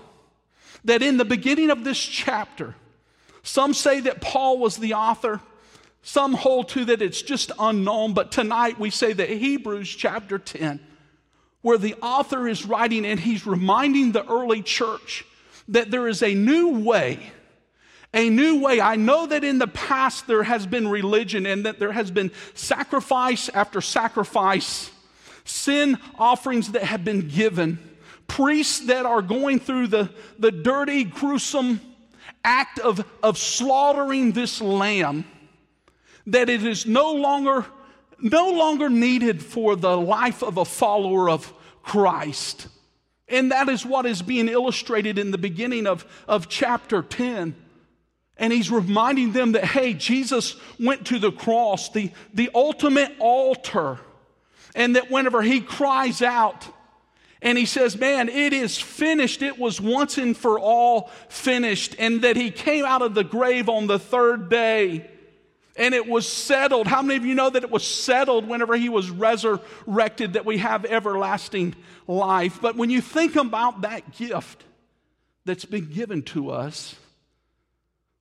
[0.85, 2.75] That in the beginning of this chapter,
[3.43, 5.41] some say that Paul was the author,
[6.03, 10.79] some hold to that it's just unknown, but tonight we say that Hebrews chapter 10,
[11.61, 15.25] where the author is writing and he's reminding the early church
[15.71, 17.31] that there is a new way
[18.13, 18.81] a new way.
[18.81, 22.31] I know that in the past there has been religion and that there has been
[22.53, 24.91] sacrifice after sacrifice,
[25.45, 27.79] sin offerings that have been given,
[28.27, 30.09] priests that are going through the,
[30.39, 31.79] the dirty, gruesome
[32.43, 35.23] act of, of slaughtering this lamb,
[36.27, 37.65] that it is no longer,
[38.19, 42.67] no longer needed for the life of a follower of Christ.
[43.31, 47.55] And that is what is being illustrated in the beginning of, of chapter 10.
[48.37, 53.99] And he's reminding them that, hey, Jesus went to the cross, the, the ultimate altar,
[54.75, 56.67] and that whenever he cries out
[57.41, 62.21] and he says, man, it is finished, it was once and for all finished, and
[62.21, 65.09] that he came out of the grave on the third day
[65.75, 66.87] and it was settled.
[66.87, 70.57] How many of you know that it was settled whenever he was resurrected, that we
[70.57, 71.75] have everlasting
[72.07, 72.59] life?
[72.61, 74.63] But when you think about that gift
[75.45, 76.95] that's been given to us,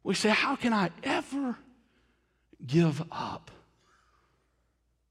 [0.03, 1.57] we say, How can I ever
[2.67, 3.51] give up?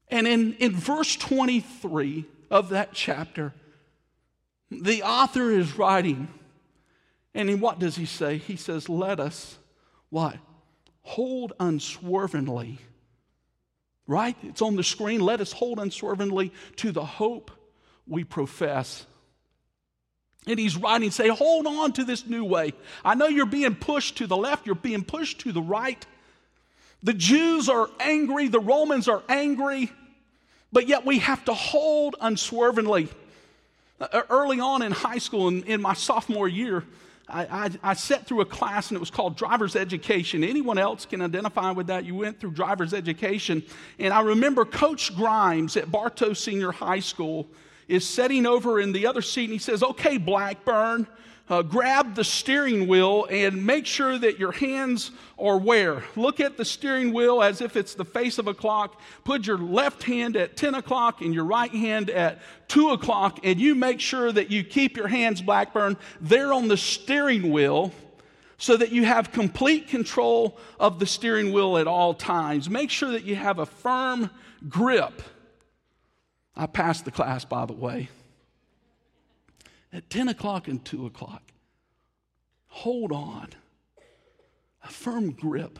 [0.08, 3.52] And in, in verse 23 of that chapter,
[4.70, 6.28] the author is writing,
[7.34, 8.38] and what does he say?
[8.38, 9.58] He says, Let us
[10.08, 10.36] what?
[11.10, 12.78] Hold unswervingly.
[14.06, 14.36] Right?
[14.44, 15.20] It's on the screen.
[15.20, 17.50] Let us hold unswervingly to the hope
[18.06, 19.06] we profess.
[20.46, 22.74] And he's writing, say, hold on to this new way.
[23.04, 26.06] I know you're being pushed to the left, you're being pushed to the right.
[27.02, 29.90] The Jews are angry, the Romans are angry,
[30.70, 33.08] but yet we have to hold unswervingly.
[34.00, 36.84] Uh, early on in high school, in, in my sophomore year,
[37.32, 40.42] I, I, I, sat through a class and it was called driver's education.
[40.44, 42.04] Anyone else can identify with that?
[42.04, 43.62] You went through driver's education.
[43.98, 47.48] And I remember Coach Grimes at Bartow Senior High School
[47.88, 51.06] is sitting over in the other seat and he says, Okay, Blackburn,
[51.50, 56.02] uh, grab the steering wheel and make sure that your hands are where?
[56.16, 58.98] Look at the steering wheel as if it's the face of a clock.
[59.24, 63.60] Put your left hand at 10 o'clock and your right hand at 2 o'clock, and
[63.60, 67.92] you make sure that you keep your hands, Blackburn, there on the steering wheel
[68.56, 72.70] so that you have complete control of the steering wheel at all times.
[72.70, 74.30] Make sure that you have a firm
[74.68, 75.22] grip
[76.60, 78.10] I passed the class, by the way.
[79.92, 81.42] At 10 o'clock and 2 o'clock,
[82.68, 83.48] hold on.
[84.84, 85.78] A firm grip.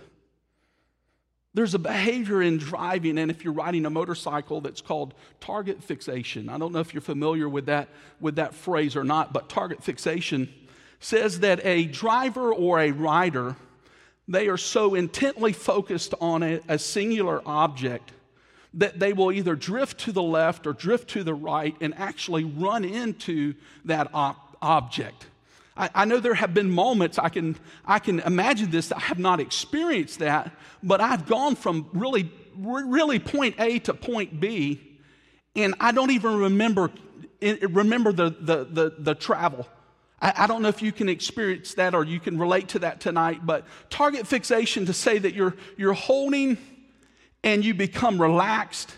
[1.55, 6.49] There's a behavior in driving, and if you're riding a motorcycle, that's called target fixation.
[6.49, 7.89] I don't know if you're familiar with that,
[8.21, 10.53] with that phrase or not, but target fixation
[11.01, 13.57] says that a driver or a rider,
[14.29, 18.13] they are so intently focused on a, a singular object
[18.75, 22.45] that they will either drift to the left or drift to the right and actually
[22.45, 23.55] run into
[23.85, 25.27] that op- object.
[25.77, 29.19] I, I, know there have been moments I can, I can imagine this, I have
[29.19, 30.53] not experienced that,
[30.83, 34.81] but I've gone from really, really point A to point B,
[35.57, 36.91] and I don't even remember,
[37.41, 39.67] remember the, the, the, the travel.
[40.23, 43.01] I, I don't know if you can experience that or you can relate to that
[43.01, 46.59] tonight, but target fixation to say that you're, you're holding
[47.43, 48.97] and you become relaxed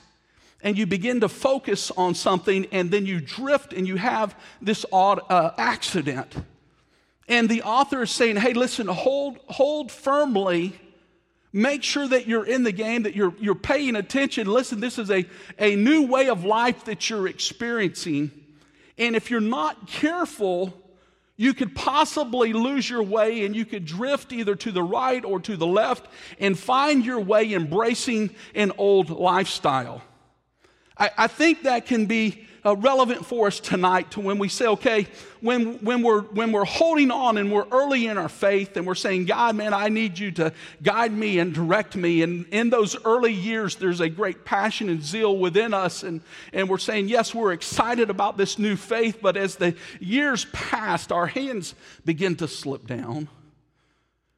[0.62, 4.86] and you begin to focus on something and then you drift and you have this
[4.92, 6.34] odd uh, accident.
[7.28, 10.78] And the author is saying, hey, listen, hold, hold firmly.
[11.52, 14.46] Make sure that you're in the game, that you're, you're paying attention.
[14.46, 15.26] Listen, this is a,
[15.58, 18.30] a new way of life that you're experiencing.
[18.98, 20.81] And if you're not careful,
[21.36, 25.40] you could possibly lose your way and you could drift either to the right or
[25.40, 26.06] to the left
[26.38, 30.02] and find your way embracing an old lifestyle.
[30.96, 34.66] I, I think that can be uh, relevant for us tonight to when we say,
[34.66, 35.06] okay,
[35.40, 38.94] when, when, we're, when we're holding on and we're early in our faith and we're
[38.94, 40.52] saying, God, man, I need you to
[40.82, 42.22] guide me and direct me.
[42.22, 46.04] And in those early years, there's a great passion and zeal within us.
[46.04, 46.20] And,
[46.52, 49.18] and we're saying, yes, we're excited about this new faith.
[49.20, 53.28] But as the years pass, our hands begin to slip down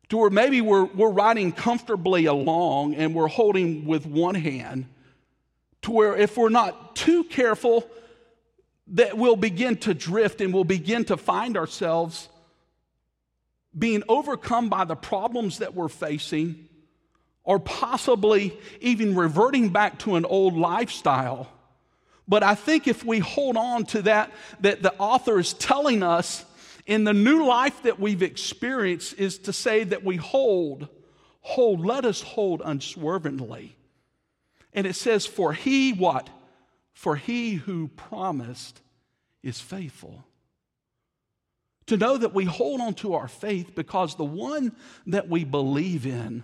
[0.08, 4.86] to where maybe we're, we're riding comfortably along and we're holding with one hand
[5.82, 7.86] to where if we're not too careful,
[8.88, 12.28] that we'll begin to drift and we'll begin to find ourselves
[13.76, 16.68] being overcome by the problems that we're facing,
[17.42, 21.48] or possibly even reverting back to an old lifestyle.
[22.26, 26.44] But I think if we hold on to that, that the author is telling us
[26.86, 30.88] in the new life that we've experienced, is to say that we hold,
[31.40, 33.74] hold, let us hold unswervingly.
[34.72, 36.28] And it says, For he what?
[36.94, 38.80] For he who promised
[39.42, 40.24] is faithful.
[41.86, 44.74] To know that we hold on to our faith because the one
[45.06, 46.42] that we believe in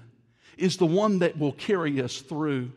[0.59, 2.73] is the one that will carry us through.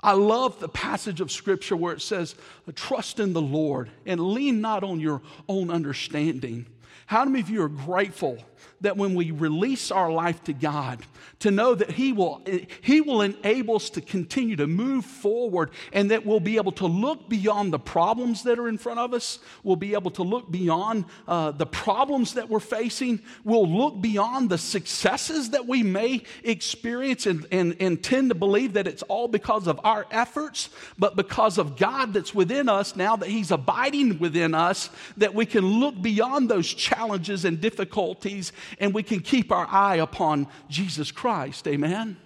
[0.00, 2.34] I love the passage of scripture where it says,
[2.74, 6.66] Trust in the Lord and lean not on your own understanding.
[7.06, 8.38] How many of you are grateful
[8.82, 11.04] that when we release our life to God,
[11.40, 12.40] to know that He will,
[12.82, 16.86] he will enable us to continue to move forward and that we'll be able to
[16.86, 19.38] look beyond the problems that are in front of us.
[19.64, 23.20] We'll be able to look beyond uh, the problems that we're facing.
[23.44, 28.74] We'll look beyond the successes that we may experience and, and, and tend to believe
[28.74, 30.68] that it's all because of our efforts,
[30.98, 35.46] but because of God that's within us now that He's abiding within us, that we
[35.46, 41.10] can look beyond those challenges and difficulties and we can keep our eye upon Jesus
[41.10, 41.66] Christ.
[41.68, 42.16] Amen?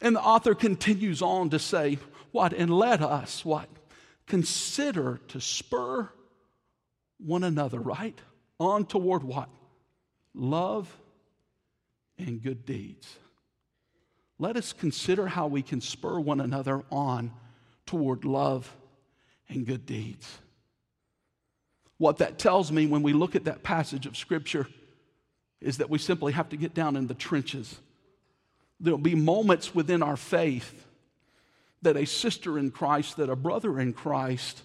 [0.00, 1.98] And the author continues on to say,
[2.32, 2.52] What?
[2.52, 3.68] And let us, what?
[4.26, 6.08] Consider to spur
[7.18, 8.18] one another, right?
[8.58, 9.48] On toward what?
[10.34, 10.94] Love
[12.18, 13.16] and good deeds.
[14.38, 17.32] Let us consider how we can spur one another on
[17.86, 18.74] toward love
[19.48, 20.38] and good deeds.
[21.98, 24.66] What that tells me when we look at that passage of Scripture
[25.62, 27.78] is that we simply have to get down in the trenches.
[28.80, 30.86] There'll be moments within our faith
[31.82, 34.62] that a sister in Christ, that a brother in Christ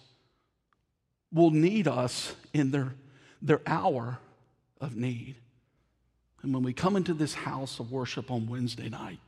[1.31, 2.93] will need us in their,
[3.41, 4.19] their hour
[4.79, 5.35] of need.
[6.41, 9.19] And when we come into this house of worship on Wednesday night,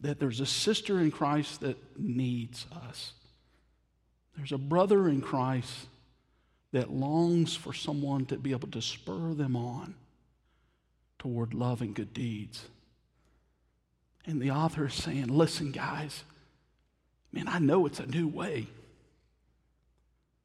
[0.00, 3.12] that there's a sister in Christ that needs us.
[4.36, 5.86] There's a brother in Christ
[6.72, 9.94] that longs for someone to be able to spur them on
[11.18, 12.66] toward love and good deeds.
[14.24, 16.24] And the author is saying, listen, guys,
[17.30, 18.66] man, I know it's a new way.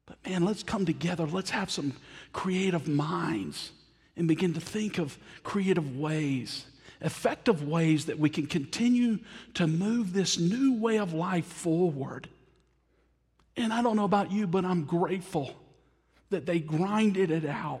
[0.06, 1.26] But man, let's come together.
[1.26, 1.94] Let's have some
[2.32, 3.72] creative minds
[4.16, 6.66] and begin to think of creative ways,
[7.00, 9.18] effective ways that we can continue
[9.54, 12.28] to move this new way of life forward.
[13.56, 15.54] And I don't know about you, but I'm grateful
[16.30, 17.80] that they grinded it out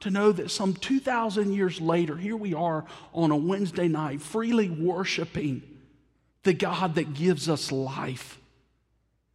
[0.00, 4.70] to know that some 2,000 years later, here we are on a Wednesday night, freely
[4.70, 5.62] worshiping
[6.42, 8.38] the God that gives us life.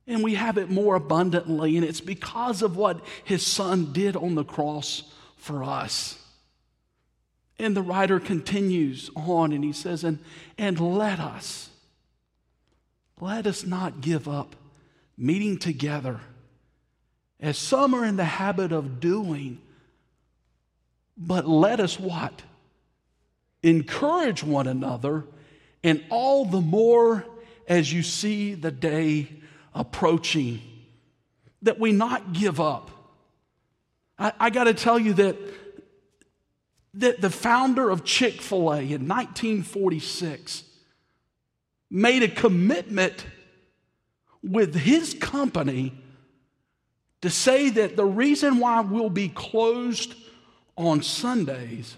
[0.07, 4.35] And we have it more abundantly, and it's because of what his son did on
[4.35, 5.03] the cross
[5.37, 6.19] for us.
[7.57, 10.19] And the writer continues on and he says, and,
[10.57, 11.69] and let us,
[13.21, 14.55] let us not give up
[15.17, 16.19] meeting together
[17.45, 19.59] as some are in the habit of doing.
[21.15, 22.41] But let us what?
[23.61, 25.25] Encourage one another,
[25.83, 27.23] and all the more
[27.67, 29.29] as you see the day
[29.75, 30.59] approaching,
[31.61, 32.89] that we not give up.
[34.17, 35.37] I, I got to tell you that,
[36.95, 40.63] that the founder of Chick fil A in 1946
[41.91, 43.23] made a commitment
[44.41, 46.01] with his company
[47.25, 50.13] to say that the reason why we'll be closed
[50.77, 51.97] on Sundays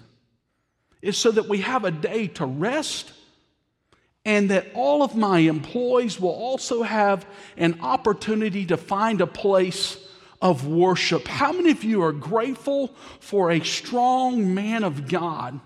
[1.01, 3.11] is so that we have a day to rest
[4.23, 7.25] and that all of my employees will also have
[7.57, 9.97] an opportunity to find a place
[10.41, 11.27] of worship.
[11.27, 15.59] How many of you are grateful for a strong man of God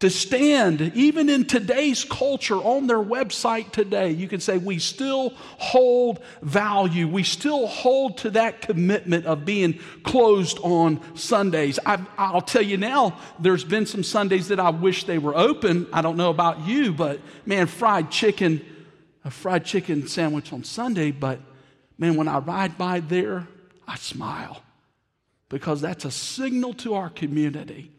[0.00, 5.30] to stand, even in today's culture, on their website today, you can say, we still
[5.56, 7.08] hold value.
[7.08, 11.78] We still hold to that commitment of being closed on Sundays.
[11.86, 11.96] I,
[12.30, 15.86] will tell you now, there's been some Sundays that I wish they were open.
[15.94, 18.62] I don't know about you, but man, fried chicken,
[19.24, 21.40] a fried chicken sandwich on Sunday, but
[21.96, 23.48] man, when I ride by there,
[23.88, 24.62] I smile
[25.48, 27.92] because that's a signal to our community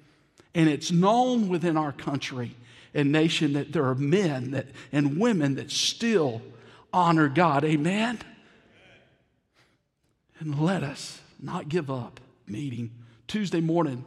[0.57, 2.55] and it's known within our country
[2.95, 6.41] and nation that there are men that, and women that still
[6.91, 7.63] honor God.
[7.63, 8.17] Amen?
[10.39, 12.89] And let us not give up meeting.
[13.27, 14.03] Tuesday morning,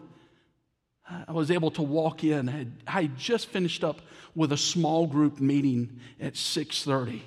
[1.28, 2.48] I was able to walk in.
[2.48, 4.01] I had, I had just finished up
[4.34, 7.24] with a small group meeting at 630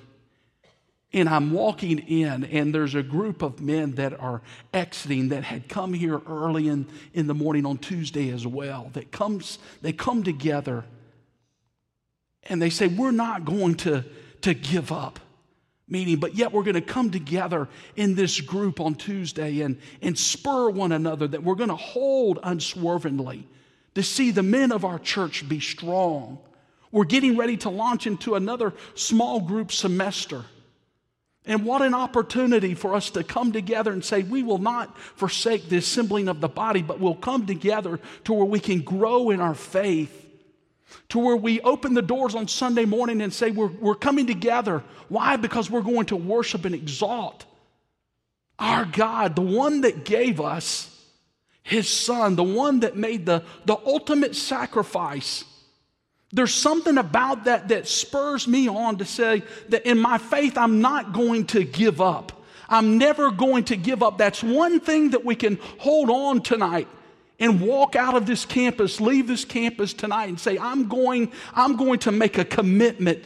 [1.14, 4.42] and I'm walking in, and there's a group of men that are
[4.74, 8.90] exiting that had come here early in, in the morning on Tuesday as well.
[8.94, 10.84] That comes, they come together
[12.42, 14.04] and they say, We're not going to,
[14.42, 15.20] to give up.
[15.86, 20.18] Meaning, but yet we're going to come together in this group on Tuesday and, and
[20.18, 23.46] spur one another that we're going to hold unswervingly
[23.94, 26.38] to see the men of our church be strong.
[26.90, 30.46] We're getting ready to launch into another small group semester.
[31.46, 35.68] And what an opportunity for us to come together and say, we will not forsake
[35.68, 39.40] the assembling of the body, but we'll come together to where we can grow in
[39.40, 40.26] our faith,
[41.10, 44.82] to where we open the doors on Sunday morning and say, we're, we're coming together.
[45.08, 45.36] Why?
[45.36, 47.44] Because we're going to worship and exalt
[48.58, 50.90] our God, the one that gave us
[51.62, 55.44] his son, the one that made the, the ultimate sacrifice
[56.34, 60.80] there's something about that that spurs me on to say that in my faith, I'm
[60.80, 62.42] not going to give up.
[62.68, 64.18] I'm never going to give up.
[64.18, 66.88] That's one thing that we can hold on tonight
[67.38, 71.76] and walk out of this campus, leave this campus tonight and say, I'm going, I'm
[71.76, 73.24] going to make a commitment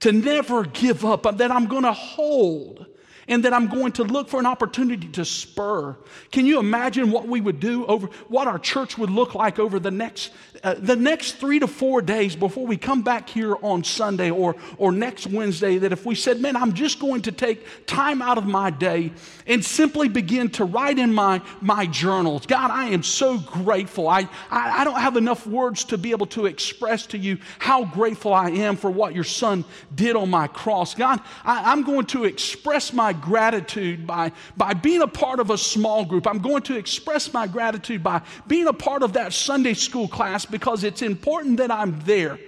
[0.00, 2.86] to never give up, that I'm going to hold
[3.28, 5.96] and that I'm going to look for an opportunity to spur.
[6.30, 9.78] Can you imagine what we would do over what our church would look like over
[9.78, 13.84] the next uh, the next 3 to 4 days before we come back here on
[13.84, 17.86] Sunday or or next Wednesday that if we said, "Man, I'm just going to take
[17.86, 19.12] time out of my day
[19.46, 22.46] and simply begin to write in my my journals.
[22.46, 24.08] God, I am so grateful.
[24.08, 27.84] I I, I don't have enough words to be able to express to you how
[27.84, 29.64] grateful I am for what your son
[29.94, 30.94] did on my cross.
[30.94, 35.58] God, I, I'm going to express my gratitude by, by being a part of a
[35.58, 36.26] small group.
[36.26, 40.44] I'm going to express my gratitude by being a part of that Sunday school class
[40.44, 42.38] because it's important that I'm there.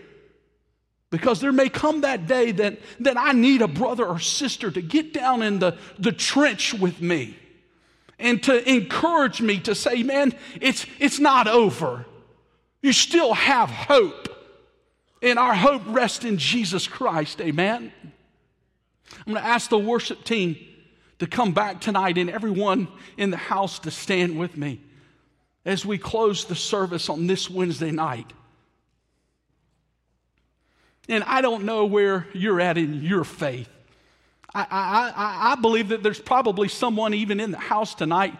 [1.11, 4.83] Because there may come that day that, that I need a brother or sister to
[4.83, 7.37] get down in the, the trench with me
[8.19, 12.07] and to encourage me to say, man, it's, it's not over.
[12.83, 14.29] You still have hope.
[15.23, 17.41] And our hope rests in Jesus Christ.
[17.41, 17.93] Amen.
[19.13, 20.57] I'm going to ask the worship team
[21.19, 24.81] to come back tonight and everyone in the house to stand with me
[25.65, 28.33] as we close the service on this Wednesday night.
[31.09, 33.69] And I don't know where you're at in your faith.
[34.55, 38.35] I, I, I, I believe that there's probably someone even in the house tonight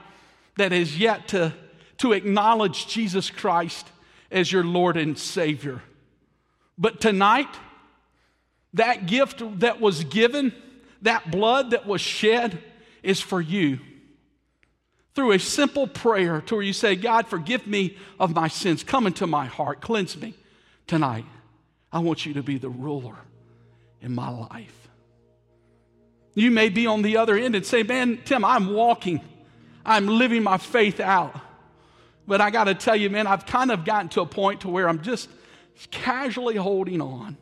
[0.57, 1.53] that has yet to,
[1.99, 3.87] to acknowledge Jesus Christ
[4.31, 5.83] as your Lord and Savior.
[6.79, 7.49] But tonight,
[8.77, 10.53] that gift that was given,
[11.03, 12.59] that blood that was shed,
[13.03, 13.81] is for you.
[15.15, 18.85] Through a simple prayer to where you say, God, forgive me of my sins.
[18.85, 19.81] Come into my heart.
[19.81, 20.35] Cleanse me
[20.87, 21.25] tonight.
[21.91, 23.17] I want you to be the ruler
[24.03, 24.89] in my life.
[26.35, 29.23] You may be on the other end and say, Man, Tim, I'm walking,
[29.87, 31.35] I'm living my faith out.
[32.27, 34.69] But I got to tell you, man, I've kind of gotten to a point to
[34.69, 35.31] where I'm just
[35.91, 37.39] casually holding on.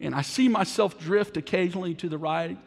[0.00, 2.58] And I see myself drift occasionally to the right.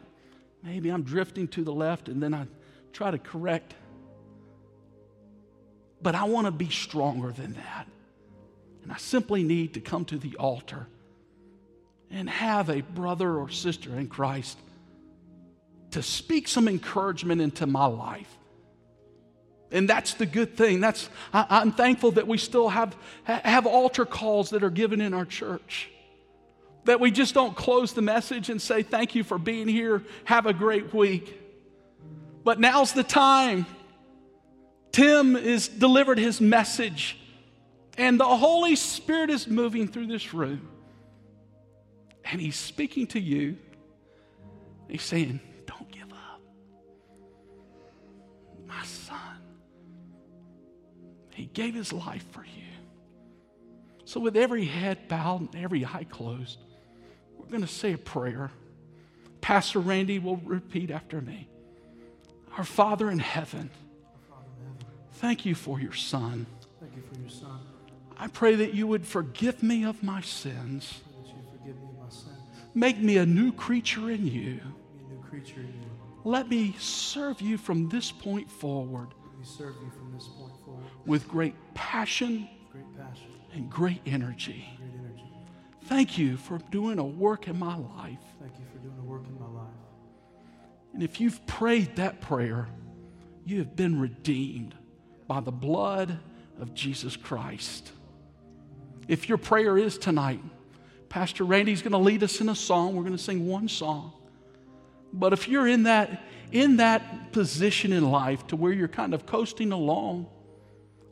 [0.62, 2.46] Maybe I'm drifting to the left and then I
[2.92, 3.74] try to correct.
[6.00, 7.86] But I want to be stronger than that.
[8.82, 10.86] And I simply need to come to the altar
[12.10, 14.58] and have a brother or sister in Christ
[15.90, 18.34] to speak some encouragement into my life.
[19.70, 20.80] And that's the good thing.
[20.80, 25.12] That's, I, am thankful that we still have, have altar calls that are given in
[25.12, 25.90] our church.
[26.88, 30.02] That we just don't close the message and say, Thank you for being here.
[30.24, 31.38] Have a great week.
[32.44, 33.66] But now's the time.
[34.90, 37.18] Tim has delivered his message,
[37.98, 40.66] and the Holy Spirit is moving through this room.
[42.24, 43.58] And he's speaking to you.
[44.88, 46.40] He's saying, Don't give up.
[48.66, 49.42] My son,
[51.34, 52.64] he gave his life for you.
[54.06, 56.60] So, with every head bowed and every eye closed,
[57.48, 58.50] going to say a prayer.
[59.40, 61.48] Pastor Randy will repeat after me.
[62.56, 63.70] Our Father in heaven,
[65.14, 66.46] thank you for your son.
[66.80, 67.60] Thank you for your son.
[68.18, 71.00] I pray that you would forgive me of my sins
[72.78, 74.60] Make me a new creature in you.
[75.28, 75.90] Creature in you.
[76.24, 79.08] Let me serve you from this point forward.
[79.42, 80.84] serve you from this point forward.
[81.04, 84.78] With great passion, great passion and great energy.
[85.88, 88.18] Thank you for doing a work in my life.
[88.38, 89.72] Thank you for doing a work in my life.
[90.92, 92.68] And if you've prayed that prayer,
[93.46, 94.74] you have been redeemed
[95.26, 96.18] by the blood
[96.60, 97.90] of Jesus Christ.
[99.08, 100.42] If your prayer is tonight,
[101.08, 102.94] Pastor Randy's going to lead us in a song.
[102.94, 104.12] We're going to sing one song.
[105.10, 106.22] But if you're in that
[106.52, 110.26] in that position in life to where you're kind of coasting along,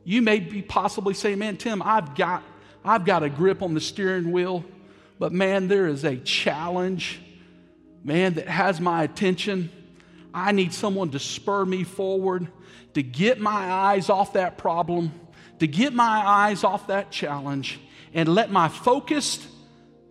[0.03, 2.43] you may be possibly saying, "Man, Tim, I've got
[2.83, 4.63] I've got a grip on the steering wheel,
[5.19, 7.19] but man, there is a challenge,
[8.03, 9.69] man, that has my attention.
[10.33, 12.47] I need someone to spur me forward,
[12.93, 15.11] to get my eyes off that problem,
[15.59, 17.79] to get my eyes off that challenge,
[18.13, 19.45] and let my focus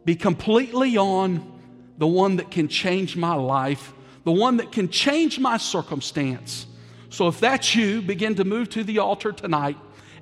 [0.05, 1.61] be completely on
[1.99, 3.93] the one that can change my life,
[4.25, 6.67] the one that can change my circumstance.
[7.09, 9.77] So if that's you, begin to move to the altar tonight,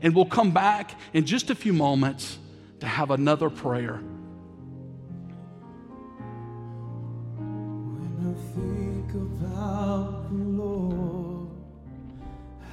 [0.05, 2.39] and we'll come back in just a few moments
[2.79, 4.03] to have another prayer.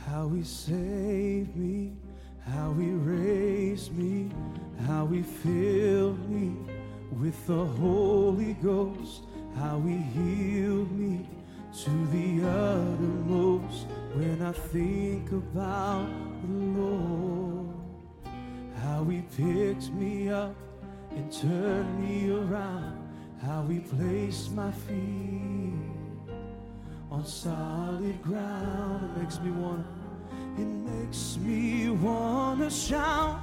[0.06, 1.94] How He saved me,
[2.46, 4.30] how He raised me,
[4.86, 6.58] how He filled me
[7.18, 9.24] with the Holy Ghost,
[9.56, 11.26] how He healed me
[11.74, 13.88] to the uttermost.
[14.14, 16.08] When I think about
[16.44, 17.76] the Lord,
[18.82, 20.56] how He picked me up
[21.12, 23.08] and turned me around,
[23.42, 25.74] how He placed my feet
[27.10, 29.12] on solid ground.
[29.16, 29.86] It makes me wanna,
[30.58, 33.40] it makes me wanna shout,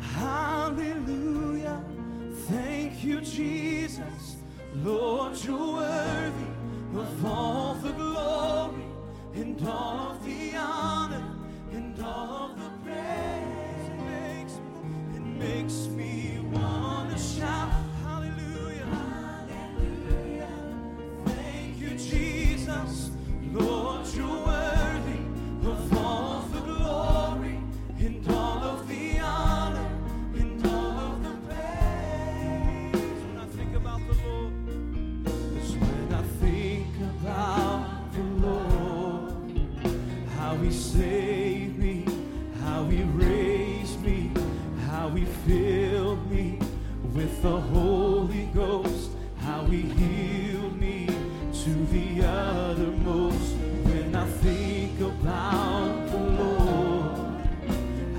[0.00, 1.82] Hallelujah.
[2.48, 4.36] Thank you, Jesus.
[4.82, 6.53] Lord, you're worthy
[6.96, 8.84] of all the glory
[9.34, 11.24] and all of the honor
[11.72, 13.88] and all of the praise.
[13.88, 17.72] It makes me, it makes me want to shout,
[18.04, 18.86] Hallelujah.
[19.56, 20.48] Hallelujah.
[21.26, 23.10] Thank you, Jesus.
[23.52, 25.20] Lord, you're worthy
[25.68, 26.03] of all
[40.64, 42.06] He saved me,
[42.62, 44.30] how He raised me,
[44.86, 46.58] how He filled me
[47.12, 49.10] with the Holy Ghost,
[49.40, 53.56] how He healed me to the uttermost.
[53.84, 57.46] When I think about the Lord,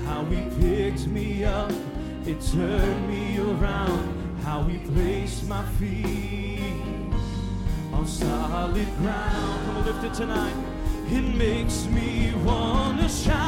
[0.04, 6.60] how he picked me up and turned me around, how he placed my feet
[7.92, 9.66] on solid ground.
[9.66, 10.75] Come lift it tonight.
[11.08, 13.45] It makes me want to shout,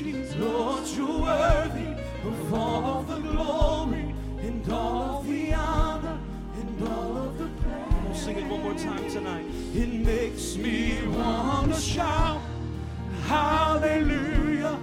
[0.00, 0.34] Jesus.
[0.36, 1.92] Lord, you're worthy
[2.24, 6.18] of all of the glory and all of the honor
[6.54, 8.04] and all of the praise.
[8.04, 9.44] We'll sing it one more time tonight.
[9.74, 12.40] It makes me want to shout,
[13.26, 14.78] Hallelujah.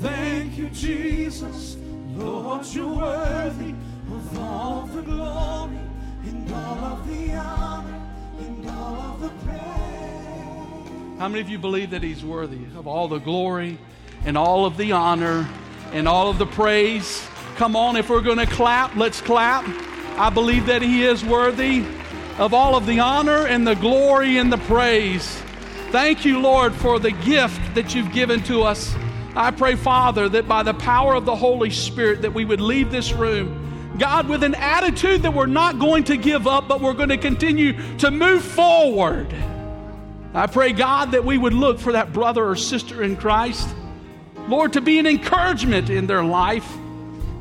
[0.00, 1.76] Thank you, Jesus.
[2.14, 3.74] Lord, you're worthy
[4.12, 5.78] of all the glory
[6.24, 8.00] and all of the honor
[8.38, 11.18] and all of the praise.
[11.18, 13.78] How many of you believe that He's worthy of all the glory
[14.24, 15.48] and all of the honor
[15.92, 17.26] and all of the praise?
[17.56, 19.64] Come on, if we're going to clap, let's clap.
[20.18, 21.84] I believe that He is worthy
[22.38, 25.40] of all of the honor and the glory and the praise.
[25.90, 28.94] Thank you, Lord, for the gift that you've given to us.
[29.36, 32.90] I pray, Father, that by the power of the Holy Spirit that we would leave
[32.90, 36.94] this room, God, with an attitude that we're not going to give up, but we're
[36.94, 39.32] going to continue to move forward.
[40.32, 43.68] I pray, God, that we would look for that brother or sister in Christ,
[44.48, 46.70] Lord, to be an encouragement in their life.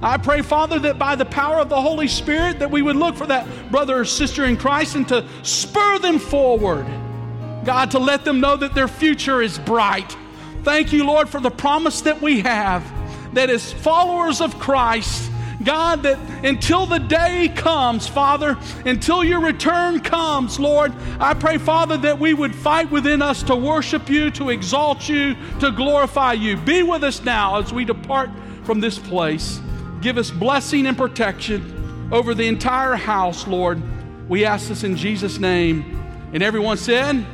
[0.02, 3.16] I pray, Father, that by the power of the Holy Spirit, that we would look
[3.16, 6.86] for that brother or sister in Christ and to spur them forward.
[7.64, 10.18] God, to let them know that their future is bright
[10.64, 12.90] Thank you, Lord, for the promise that we have
[13.34, 15.30] that as followers of Christ,
[15.64, 21.98] God, that until the day comes, Father, until your return comes, Lord, I pray, Father,
[21.98, 26.58] that we would fight within us to worship you, to exalt you, to glorify you.
[26.58, 28.30] Be with us now as we depart
[28.64, 29.60] from this place.
[30.02, 33.82] Give us blessing and protection over the entire house, Lord.
[34.30, 36.00] We ask this in Jesus' name.
[36.34, 37.26] And everyone said,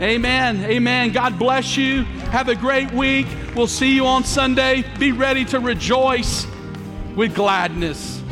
[0.00, 0.64] Amen.
[0.64, 1.12] Amen.
[1.12, 2.02] God bless you.
[2.32, 3.26] Have a great week.
[3.54, 4.84] We'll see you on Sunday.
[4.98, 6.46] Be ready to rejoice
[7.16, 8.22] with gladness.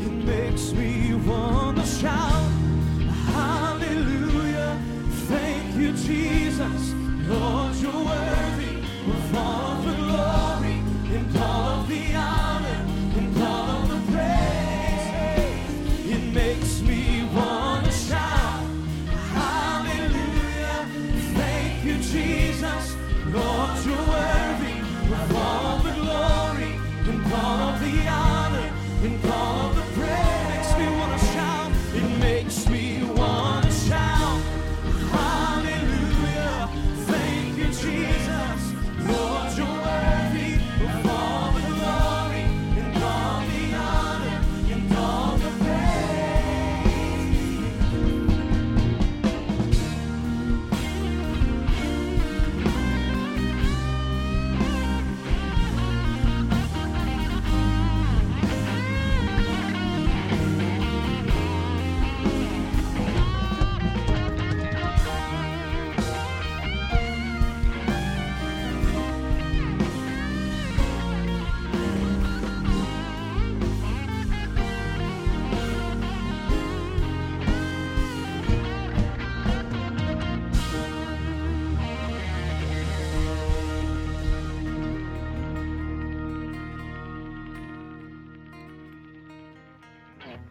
[0.00, 2.50] It makes me want to shout,
[3.34, 4.78] Hallelujah.
[5.28, 6.92] Thank you, Jesus.
[7.28, 8.78] Lord, you're worthy
[9.10, 10.78] of all the glory
[11.16, 12.51] and all of the honor
[27.52, 28.72] all of the honor
[29.02, 29.71] and